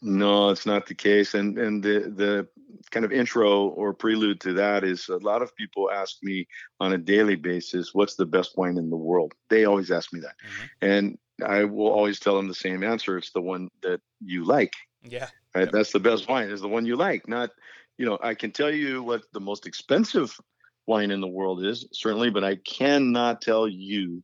No, 0.03 0.49
it's 0.49 0.65
not 0.65 0.85
the 0.85 0.95
case. 0.95 1.33
And 1.33 1.57
and 1.57 1.81
the 1.81 2.11
the 2.15 2.47
kind 2.91 3.05
of 3.05 3.11
intro 3.11 3.67
or 3.69 3.93
prelude 3.93 4.39
to 4.41 4.53
that 4.53 4.83
is 4.83 5.07
a 5.07 5.17
lot 5.17 5.41
of 5.41 5.55
people 5.55 5.89
ask 5.89 6.17
me 6.21 6.45
on 6.79 6.93
a 6.93 6.97
daily 6.97 7.35
basis, 7.35 7.93
what's 7.93 8.15
the 8.15 8.25
best 8.25 8.57
wine 8.57 8.77
in 8.77 8.89
the 8.89 8.97
world? 8.97 9.33
They 9.49 9.65
always 9.65 9.91
ask 9.91 10.11
me 10.11 10.19
that. 10.19 10.35
Mm-hmm. 10.45 10.65
And 10.81 11.17
I 11.43 11.63
will 11.63 11.87
always 11.87 12.19
tell 12.19 12.35
them 12.35 12.47
the 12.47 12.53
same 12.53 12.83
answer. 12.83 13.17
It's 13.17 13.31
the 13.31 13.41
one 13.41 13.69
that 13.81 14.01
you 14.19 14.43
like. 14.43 14.73
Yeah. 15.01 15.29
Right. 15.55 15.65
Yep. 15.65 15.71
That's 15.71 15.91
the 15.91 15.99
best 15.99 16.27
wine 16.27 16.49
is 16.49 16.61
the 16.61 16.67
one 16.67 16.85
you 16.85 16.95
like. 16.95 17.27
Not, 17.27 17.51
you 17.97 18.05
know, 18.05 18.17
I 18.21 18.33
can 18.33 18.51
tell 18.51 18.71
you 18.71 19.01
what 19.03 19.23
the 19.31 19.39
most 19.39 19.65
expensive 19.65 20.37
wine 20.85 21.11
in 21.11 21.21
the 21.21 21.27
world 21.27 21.63
is, 21.63 21.87
certainly, 21.93 22.29
but 22.29 22.43
I 22.43 22.55
cannot 22.57 23.41
tell 23.41 23.67
you 23.67 24.23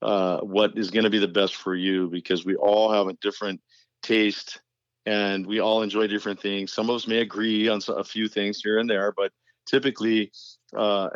uh, 0.00 0.40
what 0.40 0.76
is 0.76 0.90
going 0.90 1.04
to 1.04 1.10
be 1.10 1.18
the 1.18 1.28
best 1.28 1.56
for 1.56 1.74
you 1.74 2.08
because 2.08 2.44
we 2.44 2.56
all 2.56 2.92
have 2.92 3.08
a 3.08 3.14
different 3.14 3.60
taste 4.02 4.60
and 5.06 5.46
we 5.46 5.60
all 5.60 5.82
enjoy 5.82 6.06
different 6.06 6.40
things. 6.40 6.72
Some 6.72 6.88
of 6.90 6.96
us 6.96 7.06
may 7.06 7.20
agree 7.20 7.68
on 7.68 7.80
a 7.88 8.04
few 8.04 8.28
things 8.28 8.60
here 8.62 8.78
and 8.78 8.88
there, 8.88 9.12
but 9.16 9.32
typically, 9.66 10.32
uh, 10.76 11.08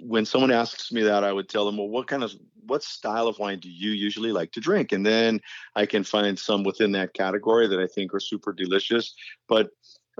when 0.00 0.24
someone 0.24 0.50
asks 0.50 0.92
me 0.92 1.02
that, 1.02 1.24
I 1.24 1.32
would 1.32 1.48
tell 1.48 1.64
them, 1.64 1.76
"Well, 1.78 1.88
what 1.88 2.06
kind 2.06 2.22
of 2.22 2.32
what 2.66 2.82
style 2.82 3.26
of 3.26 3.38
wine 3.38 3.60
do 3.60 3.70
you 3.70 3.90
usually 3.90 4.32
like 4.32 4.52
to 4.52 4.60
drink?" 4.60 4.92
And 4.92 5.04
then 5.04 5.40
I 5.74 5.86
can 5.86 6.04
find 6.04 6.38
some 6.38 6.64
within 6.64 6.92
that 6.92 7.14
category 7.14 7.66
that 7.68 7.80
I 7.80 7.86
think 7.86 8.14
are 8.14 8.20
super 8.20 8.52
delicious. 8.52 9.14
But 9.48 9.70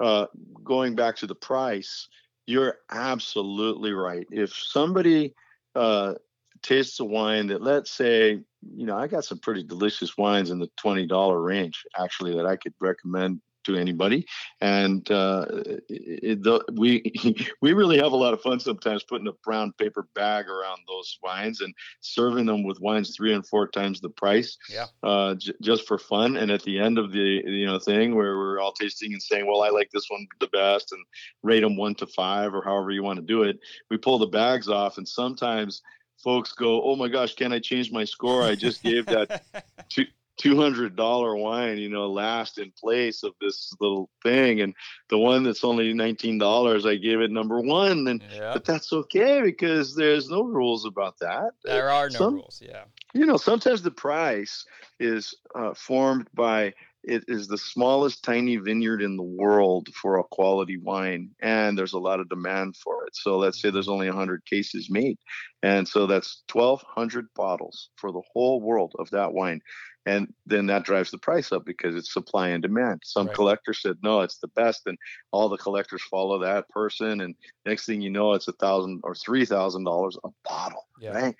uh, 0.00 0.26
going 0.62 0.94
back 0.94 1.16
to 1.16 1.26
the 1.26 1.34
price, 1.34 2.08
you're 2.46 2.78
absolutely 2.90 3.92
right. 3.92 4.26
If 4.30 4.52
somebody 4.52 5.34
uh, 5.74 6.14
tastes 6.64 6.98
a 6.98 7.04
wine 7.04 7.46
that, 7.48 7.62
let's 7.62 7.90
say, 7.90 8.40
you 8.74 8.86
know, 8.86 8.96
I 8.96 9.06
got 9.06 9.24
some 9.24 9.38
pretty 9.38 9.62
delicious 9.62 10.16
wines 10.16 10.50
in 10.50 10.58
the 10.58 10.70
twenty 10.76 11.06
dollar 11.06 11.40
range 11.40 11.84
actually 11.96 12.34
that 12.36 12.46
I 12.46 12.56
could 12.56 12.74
recommend 12.80 13.40
to 13.64 13.76
anybody. 13.76 14.26
And 14.60 15.08
uh, 15.10 15.46
it, 15.88 16.42
the, 16.42 16.64
we 16.72 17.12
we 17.60 17.72
really 17.72 17.98
have 17.98 18.12
a 18.12 18.16
lot 18.16 18.34
of 18.34 18.40
fun 18.40 18.60
sometimes 18.60 19.02
putting 19.02 19.26
a 19.26 19.32
brown 19.42 19.72
paper 19.78 20.08
bag 20.14 20.48
around 20.48 20.80
those 20.86 21.18
wines 21.22 21.60
and 21.60 21.74
serving 22.00 22.46
them 22.46 22.64
with 22.64 22.80
wines 22.80 23.14
three 23.16 23.34
and 23.34 23.46
four 23.46 23.68
times 23.68 24.00
the 24.00 24.10
price. 24.10 24.56
Yeah. 24.70 24.86
Uh, 25.02 25.34
j- 25.34 25.54
just 25.60 25.86
for 25.86 25.98
fun. 25.98 26.36
And 26.36 26.50
at 26.50 26.62
the 26.62 26.78
end 26.78 26.98
of 26.98 27.12
the 27.12 27.42
you 27.44 27.66
know 27.66 27.78
thing 27.78 28.14
where 28.14 28.36
we're 28.36 28.60
all 28.60 28.72
tasting 28.72 29.12
and 29.12 29.22
saying, 29.22 29.46
well, 29.46 29.62
I 29.62 29.70
like 29.70 29.90
this 29.90 30.06
one 30.08 30.26
the 30.40 30.48
best, 30.48 30.92
and 30.92 31.04
rate 31.42 31.60
them 31.60 31.76
one 31.76 31.94
to 31.96 32.06
five 32.06 32.54
or 32.54 32.62
however 32.62 32.90
you 32.90 33.02
want 33.02 33.18
to 33.18 33.24
do 33.24 33.42
it. 33.42 33.58
We 33.90 33.96
pull 33.96 34.18
the 34.18 34.26
bags 34.26 34.68
off, 34.68 34.98
and 34.98 35.08
sometimes 35.08 35.82
folks 36.24 36.52
go, 36.52 36.82
"Oh 36.82 36.96
my 36.96 37.08
gosh, 37.08 37.34
can 37.34 37.52
I 37.52 37.60
change 37.60 37.92
my 37.92 38.04
score? 38.04 38.42
I 38.42 38.56
just 38.56 38.82
gave 38.82 39.06
that 39.06 39.44
two 39.90 40.06
two 40.36 40.56
hundred 40.56 40.96
dollar 40.96 41.36
wine, 41.36 41.78
you 41.78 41.88
know, 41.88 42.10
last 42.10 42.58
in 42.58 42.72
place 42.72 43.22
of 43.22 43.34
this 43.40 43.72
little 43.80 44.10
thing, 44.22 44.60
and 44.60 44.74
the 45.08 45.18
one 45.18 45.44
that's 45.44 45.62
only 45.62 45.92
nineteen 45.92 46.38
dollars, 46.38 46.86
I 46.86 46.96
gave 46.96 47.20
it 47.20 47.30
number 47.30 47.60
one, 47.60 48.08
and 48.08 48.22
but 48.52 48.64
that's 48.64 48.92
okay 48.92 49.42
because 49.42 49.94
there's 49.94 50.28
no 50.30 50.42
rules 50.42 50.86
about 50.86 51.18
that. 51.20 51.50
There 51.62 51.90
are 51.90 52.08
no 52.08 52.18
Some, 52.18 52.34
rules, 52.34 52.60
yeah. 52.64 52.84
You 53.12 53.26
know, 53.26 53.36
sometimes 53.36 53.82
the 53.82 53.90
price 53.92 54.64
is 54.98 55.34
uh, 55.54 55.74
formed 55.74 56.28
by 56.34 56.74
it 57.06 57.24
is 57.28 57.46
the 57.46 57.58
smallest 57.58 58.24
tiny 58.24 58.56
vineyard 58.56 59.02
in 59.02 59.16
the 59.16 59.22
world 59.22 59.88
for 59.94 60.18
a 60.18 60.24
quality 60.24 60.76
wine 60.76 61.30
and 61.40 61.78
there's 61.78 61.92
a 61.92 61.98
lot 61.98 62.20
of 62.20 62.28
demand 62.28 62.76
for 62.76 63.04
it 63.06 63.14
so 63.14 63.38
let's 63.38 63.60
say 63.60 63.70
there's 63.70 63.88
only 63.88 64.08
100 64.08 64.44
cases 64.46 64.88
made 64.90 65.18
and 65.62 65.86
so 65.86 66.06
that's 66.06 66.42
1200 66.52 67.26
bottles 67.34 67.90
for 67.96 68.12
the 68.12 68.22
whole 68.32 68.60
world 68.60 68.92
of 68.98 69.10
that 69.10 69.32
wine 69.32 69.60
and 70.06 70.32
then 70.46 70.66
that 70.66 70.84
drives 70.84 71.10
the 71.10 71.18
price 71.18 71.52
up 71.52 71.64
because 71.64 71.94
it's 71.94 72.12
supply 72.12 72.48
and 72.48 72.62
demand 72.62 73.00
some 73.04 73.26
right. 73.26 73.36
collector 73.36 73.72
said 73.72 73.96
no 74.02 74.20
it's 74.20 74.38
the 74.38 74.48
best 74.48 74.82
and 74.86 74.98
all 75.32 75.48
the 75.48 75.56
collectors 75.56 76.02
follow 76.02 76.38
that 76.38 76.68
person 76.68 77.20
and 77.20 77.34
next 77.66 77.86
thing 77.86 78.00
you 78.00 78.10
know 78.10 78.32
it's 78.32 78.48
a 78.48 78.52
thousand 78.52 79.00
or 79.04 79.14
three 79.14 79.44
thousand 79.44 79.84
dollars 79.84 80.16
a 80.24 80.28
bottle 80.44 80.86
yeah. 81.00 81.10
right 81.10 81.36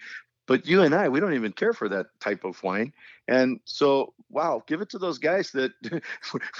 but 0.46 0.66
you 0.66 0.82
and 0.82 0.94
I, 0.94 1.08
we 1.08 1.20
don't 1.20 1.34
even 1.34 1.52
care 1.52 1.72
for 1.72 1.88
that 1.88 2.06
type 2.20 2.44
of 2.44 2.62
wine. 2.62 2.92
And 3.28 3.60
so, 3.64 4.12
wow, 4.28 4.62
give 4.66 4.80
it 4.80 4.90
to 4.90 4.98
those 4.98 5.18
guys 5.18 5.50
that 5.52 5.72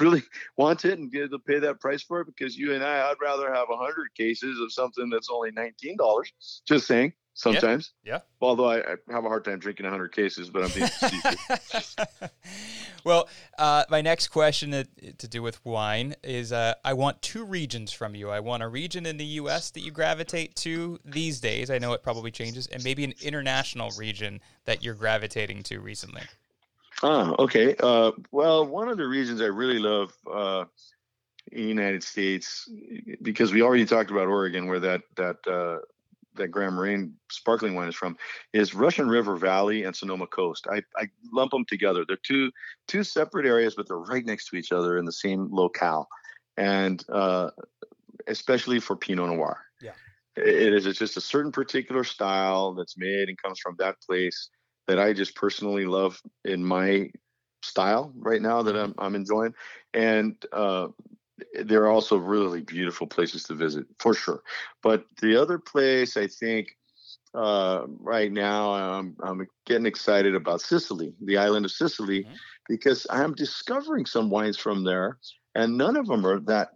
really 0.01 0.23
want 0.57 0.85
it 0.85 0.99
and 0.99 1.13
get 1.13 1.31
to 1.31 1.39
pay 1.39 1.59
that 1.59 1.81
price 1.81 2.03
for 2.03 2.21
it. 2.21 2.27
Because 2.27 2.57
you 2.57 2.75
and 2.75 2.83
I, 2.83 3.11
I'd 3.11 3.17
rather 3.21 3.53
have 3.53 3.69
a 3.71 3.77
hundred 3.77 4.15
cases 4.17 4.59
of 4.61 4.73
something 4.73 5.11
that's 5.11 5.29
only 5.31 5.51
nineteen 5.51 5.97
dollars. 5.97 6.33
Just 6.67 6.87
saying 6.87 7.13
sometimes. 7.35 7.93
Yeah. 8.05 8.15
yeah. 8.15 8.21
Although 8.41 8.71
I, 8.71 8.79
I, 8.79 8.97
have 9.11 9.25
a 9.25 9.29
hard 9.29 9.45
time 9.45 9.59
drinking 9.59 9.85
100 9.85 10.09
cases, 10.13 10.49
but 10.49 10.65
I'm 10.65 10.71
being 10.71 12.31
well, 13.05 13.29
uh, 13.59 13.85
my 13.91 14.01
next 14.01 14.29
question 14.29 14.71
to, 14.71 14.85
to, 15.13 15.29
do 15.29 15.43
with 15.43 15.63
wine 15.65 16.15
is 16.23 16.53
uh, 16.53 16.75
I 16.85 16.95
want 16.95 17.21
two 17.21 17.45
regions 17.45 17.93
from 17.93 18.15
you. 18.15 18.31
I 18.31 18.41
want 18.41 18.63
a 18.63 18.69
region 18.69 19.05
in 19.05 19.17
the 19.19 19.25
U.S. 19.25 19.71
that 19.73 19.81
you 19.81 19.91
gravitate 19.91 20.55
to 20.57 20.99
these 21.05 21.41
days. 21.41 21.71
I 21.71 21.79
know 21.79 21.93
it 21.93 22.03
probably 22.03 22.31
changes, 22.31 22.67
and 22.69 22.83
maybe 22.83 23.05
an 23.05 23.15
international 23.21 23.91
region 23.99 24.41
that 24.65 24.83
you're 24.83 24.95
gravitating 24.95 25.65
to 25.65 25.81
recently. 25.81 26.23
Ah, 27.03 27.35
okay. 27.39 27.75
Uh, 27.81 28.13
well, 28.31 28.65
one 28.65 28.89
of 28.89 28.97
the 28.97 29.07
reasons 29.07 29.43
I 29.43 29.47
really 29.47 29.81
love 29.81 30.13
uh, 30.33 30.65
in 31.51 31.63
the 31.63 31.69
United 31.69 32.05
States, 32.05 32.69
because 33.21 33.53
we 33.53 33.63
already 33.63 33.85
talked 33.85 34.11
about 34.11 34.29
Oregon, 34.29 34.67
where 34.69 34.81
that 34.81 35.03
that 35.17 35.37
uh, 35.47 35.79
that 36.37 36.49
Grand 36.49 36.75
Moraine 36.75 37.15
sparkling 37.31 37.75
wine 37.75 37.89
is 37.89 37.95
from 37.95 38.17
is 38.53 38.75
Russian 38.75 39.09
River 39.09 39.37
Valley 39.37 39.85
and 39.85 39.95
Sonoma 39.95 40.27
Coast. 40.27 40.67
I, 40.71 40.83
I 40.97 41.09
lump 41.33 41.53
them 41.53 41.65
together. 41.65 42.05
They're 42.07 42.17
two 42.17 42.51
two 42.89 43.05
separate 43.05 43.47
areas, 43.47 43.75
but 43.75 43.89
they're 43.89 43.99
right 43.99 44.25
next 44.25 44.49
to 44.51 44.57
each 44.57 44.73
other 44.73 44.99
in 44.99 45.05
the 45.05 45.13
same 45.13 45.49
locale, 45.51 46.09
and 46.57 47.05
uh, 47.09 47.51
especially 48.27 48.81
for 48.81 48.97
Pinot 48.97 49.29
Noir. 49.29 49.59
Yeah, 49.81 49.93
it 50.37 50.73
is. 50.73 50.87
It's 50.87 50.99
just 50.99 51.17
a 51.17 51.23
certain 51.23 51.53
particular 51.53 52.05
style 52.05 52.75
that's 52.75 52.99
made 52.99 53.29
and 53.29 53.41
comes 53.41 53.59
from 53.61 53.77
that 53.79 53.97
place 54.07 54.51
that 54.87 54.99
I 54.99 55.13
just 55.13 55.35
personally 55.35 55.87
love 55.87 56.21
in 56.45 56.65
my 56.65 57.11
style 57.63 58.13
right 58.17 58.43
now 58.43 58.63
that 58.63 58.77
I'm 58.77 58.95
I'm 58.99 59.15
enjoying, 59.15 59.55
and 59.93 60.37
uh, 60.53 60.89
there 61.65 61.83
are 61.83 61.91
also 61.91 62.17
really 62.17 62.61
beautiful 62.61 63.07
places 63.07 63.45
to 63.45 63.55
visit 63.55 63.87
for 63.99 64.15
sure. 64.15 64.43
But 64.83 65.05
the 65.21 65.41
other 65.41 65.59
place 65.59 66.17
I 66.17 66.27
think 66.27 66.77
uh, 67.35 67.87
right 67.99 68.31
now 68.31 68.73
I'm, 68.73 69.17
I'm 69.23 69.47
getting 69.67 69.87
excited 69.87 70.35
about 70.35 70.61
Sicily, 70.61 71.15
the 71.21 71.37
island 71.37 71.65
of 71.65 71.73
Sicily, 71.73 72.23
mm-hmm. 72.25 72.35
because 72.69 73.07
I'm 73.11 73.35
discovering 73.35 74.07
some 74.07 74.31
wines 74.31 74.57
from 74.57 74.85
there, 74.85 75.19
and 75.55 75.77
none 75.77 75.97
of 75.97 76.07
them 76.07 76.25
are 76.27 76.39
that 76.41 76.71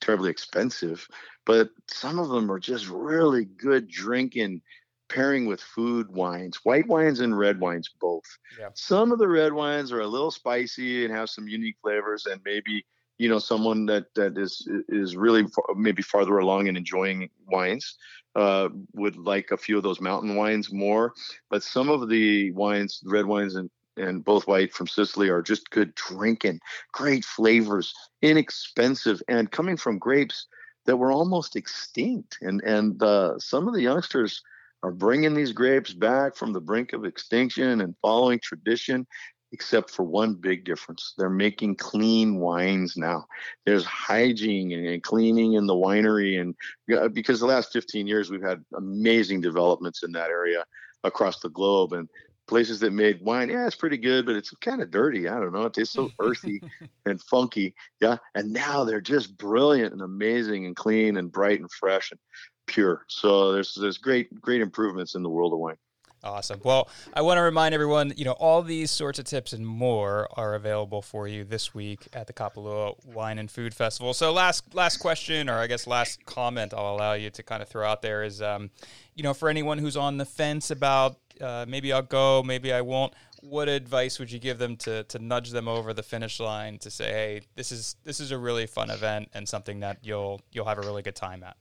terribly 0.00 0.30
expensive, 0.30 1.06
but 1.44 1.70
some 1.88 2.18
of 2.18 2.28
them 2.28 2.50
are 2.50 2.60
just 2.60 2.88
really 2.88 3.44
good 3.44 3.88
drinking 3.88 4.62
pairing 5.08 5.46
with 5.46 5.60
food 5.60 6.10
wines, 6.10 6.60
white 6.64 6.86
wines 6.86 7.20
and 7.20 7.36
red 7.38 7.60
wines 7.60 7.90
both. 8.00 8.24
Yeah. 8.58 8.68
Some 8.74 9.10
of 9.10 9.18
the 9.18 9.28
red 9.28 9.52
wines 9.52 9.90
are 9.90 10.00
a 10.00 10.06
little 10.06 10.30
spicy 10.30 11.04
and 11.04 11.14
have 11.14 11.30
some 11.30 11.48
unique 11.48 11.76
flavors 11.82 12.26
and 12.26 12.40
maybe 12.44 12.84
you 13.18 13.28
know 13.28 13.38
someone 13.38 13.86
that 13.86 14.06
that 14.14 14.38
is 14.38 14.66
is 14.88 15.16
really 15.16 15.46
far, 15.46 15.74
maybe 15.76 16.02
farther 16.02 16.38
along 16.38 16.68
in 16.68 16.76
enjoying 16.76 17.28
wines 17.46 17.96
uh, 18.36 18.68
would 18.94 19.16
like 19.16 19.50
a 19.50 19.56
few 19.56 19.76
of 19.76 19.82
those 19.82 20.00
mountain 20.00 20.36
wines 20.36 20.72
more. 20.72 21.12
But 21.50 21.62
some 21.62 21.88
of 21.88 22.08
the 22.08 22.52
wines 22.52 23.02
red 23.04 23.26
wines 23.26 23.56
and 23.56 23.70
and 23.96 24.24
both 24.24 24.46
white 24.46 24.72
from 24.72 24.86
Sicily 24.86 25.28
are 25.28 25.42
just 25.42 25.70
good 25.70 25.92
drinking 25.96 26.60
great 26.92 27.24
flavors 27.24 27.92
inexpensive 28.22 29.20
and 29.28 29.50
coming 29.50 29.76
from 29.76 29.98
grapes 29.98 30.46
that 30.86 30.96
were 30.96 31.12
almost 31.12 31.56
extinct. 31.56 32.38
And 32.40 32.62
and 32.62 33.02
uh, 33.02 33.38
some 33.38 33.66
of 33.66 33.74
the 33.74 33.82
youngsters 33.82 34.42
are 34.84 34.92
bringing 34.92 35.34
these 35.34 35.52
grapes 35.52 35.92
back 35.92 36.36
from 36.36 36.52
the 36.52 36.60
brink 36.60 36.92
of 36.92 37.04
extinction 37.04 37.80
and 37.80 37.96
following 38.00 38.38
tradition 38.40 39.06
except 39.52 39.90
for 39.90 40.02
one 40.02 40.34
big 40.34 40.64
difference. 40.64 41.14
They're 41.16 41.30
making 41.30 41.76
clean 41.76 42.36
wines 42.36 42.96
now. 42.96 43.26
There's 43.64 43.84
hygiene 43.84 44.72
and 44.72 45.02
cleaning 45.02 45.54
in 45.54 45.66
the 45.66 45.74
winery. 45.74 46.40
And 46.40 46.54
uh, 46.96 47.08
because 47.08 47.40
the 47.40 47.46
last 47.46 47.72
15 47.72 48.06
years, 48.06 48.30
we've 48.30 48.42
had 48.42 48.64
amazing 48.76 49.40
developments 49.40 50.02
in 50.02 50.12
that 50.12 50.30
area 50.30 50.64
across 51.04 51.40
the 51.40 51.48
globe. 51.48 51.92
And 51.92 52.08
places 52.46 52.80
that 52.80 52.92
made 52.92 53.22
wine, 53.22 53.48
yeah, 53.48 53.66
it's 53.66 53.76
pretty 53.76 53.98
good, 53.98 54.26
but 54.26 54.36
it's 54.36 54.50
kind 54.60 54.82
of 54.82 54.90
dirty. 54.90 55.28
I 55.28 55.40
don't 55.40 55.52
know. 55.52 55.64
It 55.64 55.74
tastes 55.74 55.94
so 55.94 56.10
earthy 56.20 56.60
and 57.06 57.22
funky. 57.22 57.74
Yeah. 58.00 58.18
And 58.34 58.52
now 58.52 58.84
they're 58.84 59.00
just 59.00 59.38
brilliant 59.38 59.92
and 59.92 60.02
amazing 60.02 60.66
and 60.66 60.76
clean 60.76 61.16
and 61.16 61.32
bright 61.32 61.60
and 61.60 61.70
fresh 61.70 62.10
and 62.10 62.20
pure. 62.66 63.04
So 63.08 63.52
there's 63.52 63.74
there's 63.74 63.98
great 63.98 64.40
great 64.40 64.60
improvements 64.60 65.14
in 65.14 65.22
the 65.22 65.30
world 65.30 65.52
of 65.52 65.58
wine. 65.58 65.76
Awesome. 66.24 66.60
Well, 66.64 66.88
I 67.14 67.22
want 67.22 67.38
to 67.38 67.42
remind 67.42 67.74
everyone, 67.74 68.12
you 68.16 68.24
know, 68.24 68.32
all 68.32 68.62
these 68.62 68.90
sorts 68.90 69.20
of 69.20 69.24
tips 69.24 69.52
and 69.52 69.64
more 69.64 70.28
are 70.32 70.54
available 70.54 71.00
for 71.00 71.28
you 71.28 71.44
this 71.44 71.74
week 71.74 72.08
at 72.12 72.26
the 72.26 72.32
Kapalua 72.32 72.94
Wine 73.06 73.38
and 73.38 73.48
Food 73.48 73.72
Festival. 73.72 74.12
So, 74.14 74.32
last 74.32 74.74
last 74.74 74.96
question, 74.96 75.48
or 75.48 75.58
I 75.58 75.68
guess 75.68 75.86
last 75.86 76.24
comment, 76.26 76.74
I'll 76.74 76.96
allow 76.96 77.12
you 77.12 77.30
to 77.30 77.42
kind 77.42 77.62
of 77.62 77.68
throw 77.68 77.86
out 77.86 78.02
there 78.02 78.24
is, 78.24 78.42
um, 78.42 78.70
you 79.14 79.22
know, 79.22 79.32
for 79.32 79.48
anyone 79.48 79.78
who's 79.78 79.96
on 79.96 80.18
the 80.18 80.24
fence 80.24 80.70
about 80.72 81.16
uh, 81.40 81.64
maybe 81.68 81.92
I'll 81.92 82.02
go, 82.02 82.42
maybe 82.42 82.72
I 82.72 82.80
won't. 82.80 83.14
What 83.40 83.68
advice 83.68 84.18
would 84.18 84.32
you 84.32 84.40
give 84.40 84.58
them 84.58 84.76
to 84.78 85.04
to 85.04 85.18
nudge 85.20 85.50
them 85.50 85.68
over 85.68 85.92
the 85.92 86.02
finish 86.02 86.40
line 86.40 86.78
to 86.78 86.90
say, 86.90 87.12
hey, 87.12 87.40
this 87.54 87.70
is 87.70 87.94
this 88.02 88.18
is 88.18 88.32
a 88.32 88.38
really 88.38 88.66
fun 88.66 88.90
event 88.90 89.28
and 89.34 89.48
something 89.48 89.80
that 89.80 89.98
you'll 90.02 90.40
you'll 90.50 90.66
have 90.66 90.78
a 90.78 90.82
really 90.82 91.02
good 91.02 91.14
time 91.14 91.44
at? 91.44 91.56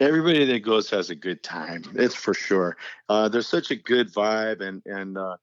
Everybody 0.00 0.44
that 0.44 0.60
goes 0.60 0.90
has 0.90 1.10
a 1.10 1.14
good 1.14 1.42
time. 1.42 1.82
It's 1.94 2.14
for 2.14 2.34
sure. 2.34 2.76
Uh, 3.08 3.28
there's 3.28 3.48
such 3.48 3.70
a 3.70 3.76
good 3.76 4.12
vibe 4.12 4.60
and 4.60 4.82
and 4.86 5.18
uh, 5.18 5.36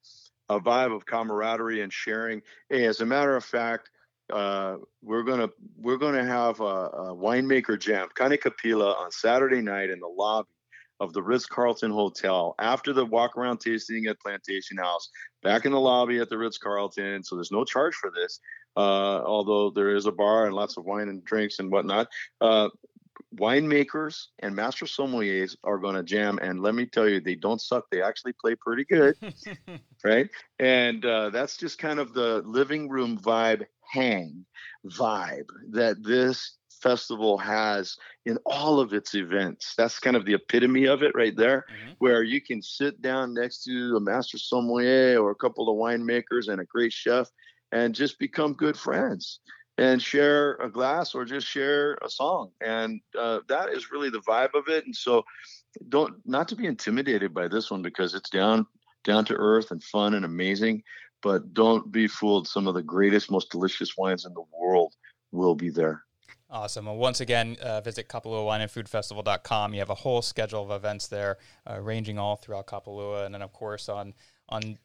a 0.50 0.60
vibe 0.60 0.96
of 0.96 1.06
camaraderie 1.06 1.82
and 1.82 1.92
sharing. 1.92 2.42
Hey, 2.70 2.86
as 2.86 3.02
a 3.02 3.06
matter 3.06 3.36
of 3.36 3.44
fact, 3.44 3.90
uh, 4.32 4.78
we're 5.02 5.24
gonna 5.24 5.50
we're 5.78 5.98
gonna 5.98 6.26
have 6.26 6.60
a, 6.60 6.64
a 6.64 7.16
winemaker 7.16 7.80
jam, 7.80 8.08
Kani 8.16 8.40
Kapila, 8.40 8.94
on 8.94 9.12
Saturday 9.12 9.62
night 9.62 9.90
in 9.90 10.00
the 10.00 10.08
lobby 10.08 10.50
of 11.02 11.12
the 11.12 11.22
Ritz 11.22 11.46
Carlton 11.46 11.92
Hotel 11.92 12.56
after 12.58 12.94
the 12.94 13.06
walk 13.06 13.38
around 13.38 13.60
tasting 13.60 14.06
at 14.06 14.20
Plantation 14.22 14.78
House, 14.78 15.10
back 15.44 15.66
in 15.66 15.74
the 15.74 15.80
lobby 15.80 16.20
at 16.20 16.30
the 16.30 16.38
Ritz 16.38 16.58
Carlton. 16.58 17.24
So 17.24 17.36
there's 17.36 17.52
no 17.52 17.66
charge 17.66 17.96
for 17.96 18.12
this, 18.16 18.40
uh, 18.78 19.22
although 19.26 19.72
there 19.72 19.94
is 19.94 20.06
a 20.06 20.12
bar 20.12 20.46
and 20.46 20.56
lots 20.56 20.78
of 20.78 20.86
wine 20.86 21.10
and 21.10 21.24
drinks 21.26 21.60
and 21.60 21.70
whatnot. 21.70 22.08
Uh, 22.40 22.70
winemakers 23.38 24.28
and 24.40 24.56
master 24.56 24.86
sommeliers 24.86 25.56
are 25.64 25.78
going 25.78 25.96
to 25.96 26.04
jam 26.04 26.40
and 26.42 26.62
let 26.62 26.76
me 26.76 26.86
tell 26.86 27.08
you 27.08 27.20
they 27.20 27.36
don't 27.36 27.62
suck. 27.62 27.86
They 27.92 28.02
actually 28.02 28.34
play 28.34 28.56
pretty 28.56 28.86
good 28.86 29.16
right? 30.04 30.30
And 30.60 31.06
uh, 31.06 31.30
that's 31.32 31.58
just 31.58 31.78
kind 31.78 32.00
of 32.00 32.14
the 32.14 32.42
living 32.46 32.90
room 32.90 33.18
vibe 33.18 33.66
hang 33.92 34.46
vibe 34.86 35.50
that 35.72 36.04
this 36.04 36.58
festival 36.82 37.38
has 37.38 37.98
in 38.26 38.38
all 38.46 38.80
of 38.80 38.94
its 38.94 39.16
events. 39.16 39.74
That's 39.78 40.00
kind 40.00 40.16
of 40.16 40.26
the 40.26 40.36
epitome 40.36 40.86
of 40.86 41.02
it 41.04 41.14
right 41.16 41.36
there 41.36 41.66
mm-hmm. 41.72 41.94
where 42.00 42.24
you 42.24 42.42
can 42.42 42.62
sit 42.62 43.02
down 43.02 43.34
next 43.34 43.64
to 43.64 43.96
a 43.98 44.00
master 44.00 44.38
sommelier 44.38 45.20
or 45.20 45.32
a 45.32 45.36
couple 45.36 45.70
of 45.70 45.78
winemakers 45.78 46.48
and 46.48 46.62
a 46.62 46.66
great 46.66 46.94
chef 46.94 47.28
and 47.72 47.96
just 47.96 48.20
become 48.20 48.54
good 48.54 48.78
friends 48.78 49.40
and 49.78 50.02
share 50.02 50.54
a 50.56 50.70
glass 50.70 51.14
or 51.14 51.26
just 51.26 51.48
share 51.48 51.98
a 52.02 52.10
song 52.10 52.52
and 52.62 53.02
uh, 53.20 53.40
that 53.48 53.70
is 53.70 53.92
really 53.92 54.10
the 54.10 54.22
vibe 54.22 54.54
of 54.54 54.68
it 54.68 54.86
and 54.86 54.96
so 54.96 55.24
don't 55.90 56.16
not 56.26 56.48
to 56.48 56.56
be 56.56 56.66
intimidated 56.66 57.34
by 57.34 57.48
this 57.48 57.70
one 57.70 57.82
because 57.82 58.14
it's 58.14 58.30
down 58.30 58.66
down 59.04 59.26
to 59.26 59.36
earth 59.36 59.72
and 59.72 59.84
fun 59.84 60.14
and 60.14 60.26
amazing 60.26 60.82
but 61.22 61.54
don't 61.54 61.92
be 61.92 62.08
fooled 62.08 62.48
some 62.48 62.68
of 62.68 62.74
the 62.74 62.84
greatest 62.84 63.30
most 63.30 63.52
delicious 63.52 63.98
wines 63.98 64.26
in 64.26 64.34
the 64.34 64.44
world 64.58 64.94
will 65.32 65.56
be 65.56 65.70
there 65.70 66.02
Awesome. 66.48 66.86
Well, 66.86 66.96
once 66.96 67.22
again, 67.22 67.58
uh, 67.60 67.82
visit 67.82 68.08
kapalua 68.08 68.46
Wine 68.46 68.62
and 68.62 68.70
Food 68.70 68.88
Festival.com. 68.88 69.74
You 69.74 69.80
have 69.80 69.90
a 69.90 69.96
whole 69.96 70.22
schedule 70.22 70.62
of 70.64 70.70
events 70.70 71.08
there, 71.08 71.38
uh, 71.68 71.82
ranging 71.82 72.20
all 72.20 72.36
throughout 72.36 72.68
Kapalua. 72.68 73.26
And 73.26 73.34
then, 73.34 73.42
of 73.42 73.52
course, 73.52 73.90
on 73.90 74.14
on 74.48 74.78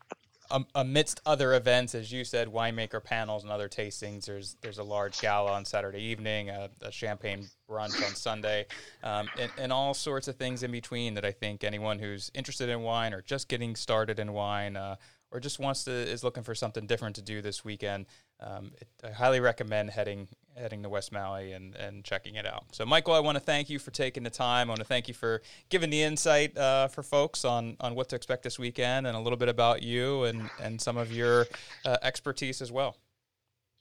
um, 0.50 0.66
amidst 0.74 1.20
other 1.26 1.54
events, 1.54 1.94
as 1.94 2.10
you 2.12 2.24
said, 2.24 2.48
winemaker 2.48 3.02
panels 3.02 3.42
and 3.42 3.52
other 3.52 3.68
tastings. 3.68 4.26
There's 4.26 4.56
there's 4.62 4.78
a 4.78 4.82
large 4.82 5.20
gala 5.20 5.52
on 5.52 5.64
Saturday 5.64 6.02
evening, 6.02 6.50
a, 6.50 6.70
a 6.82 6.90
champagne 6.90 7.46
brunch 7.68 7.96
on 8.06 8.14
Sunday, 8.14 8.66
um, 9.02 9.28
and, 9.38 9.50
and, 9.58 9.72
all 9.72 9.94
sorts 9.94 10.26
of 10.26 10.36
things 10.36 10.62
in 10.62 10.72
between 10.72 11.14
that 11.14 11.24
I 11.24 11.30
think 11.30 11.62
anyone 11.62 11.98
who's 11.98 12.30
interested 12.34 12.68
in 12.68 12.82
wine 12.82 13.14
or 13.14 13.22
just 13.22 13.48
getting 13.48 13.76
started 13.76 14.18
in 14.18 14.32
wine 14.32 14.76
uh, 14.76 14.96
or 15.30 15.38
just 15.38 15.58
wants 15.58 15.84
to 15.84 15.92
is 15.92 16.24
looking 16.24 16.42
for 16.42 16.54
something 16.54 16.86
different 16.86 17.14
to 17.16 17.22
do 17.22 17.40
this 17.40 17.64
weekend, 17.64 18.06
um, 18.40 18.72
it, 18.80 18.88
I 19.04 19.10
highly 19.10 19.40
recommend 19.40 19.90
heading 19.90 20.28
heading 20.56 20.82
to 20.82 20.88
West 20.88 21.12
Maui 21.12 21.52
and, 21.52 21.74
and 21.76 22.04
checking 22.04 22.34
it 22.34 22.46
out. 22.46 22.64
So, 22.72 22.84
Michael, 22.84 23.14
I 23.14 23.20
want 23.20 23.36
to 23.36 23.40
thank 23.40 23.70
you 23.70 23.78
for 23.78 23.90
taking 23.90 24.22
the 24.22 24.30
time. 24.30 24.68
I 24.68 24.70
want 24.72 24.80
to 24.80 24.86
thank 24.86 25.08
you 25.08 25.14
for 25.14 25.42
giving 25.68 25.90
the 25.90 26.02
insight 26.02 26.56
uh, 26.56 26.88
for 26.88 27.02
folks 27.02 27.44
on, 27.44 27.76
on 27.80 27.94
what 27.94 28.08
to 28.10 28.16
expect 28.16 28.42
this 28.42 28.58
weekend 28.58 29.06
and 29.06 29.16
a 29.16 29.20
little 29.20 29.38
bit 29.38 29.48
about 29.48 29.82
you 29.82 30.24
and, 30.24 30.50
and 30.60 30.80
some 30.80 30.96
of 30.96 31.12
your 31.12 31.46
uh, 31.84 31.96
expertise 32.02 32.60
as 32.60 32.70
well. 32.70 32.96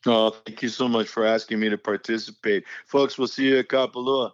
Oh, 0.05 0.29
thank 0.45 0.61
you 0.61 0.69
so 0.69 0.87
much 0.87 1.07
for 1.07 1.25
asking 1.25 1.59
me 1.59 1.69
to 1.69 1.77
participate. 1.77 2.63
Folks, 2.85 3.17
we'll 3.17 3.27
see 3.27 3.49
you 3.49 3.59
at 3.59 3.67
Kapalua. 3.67 4.31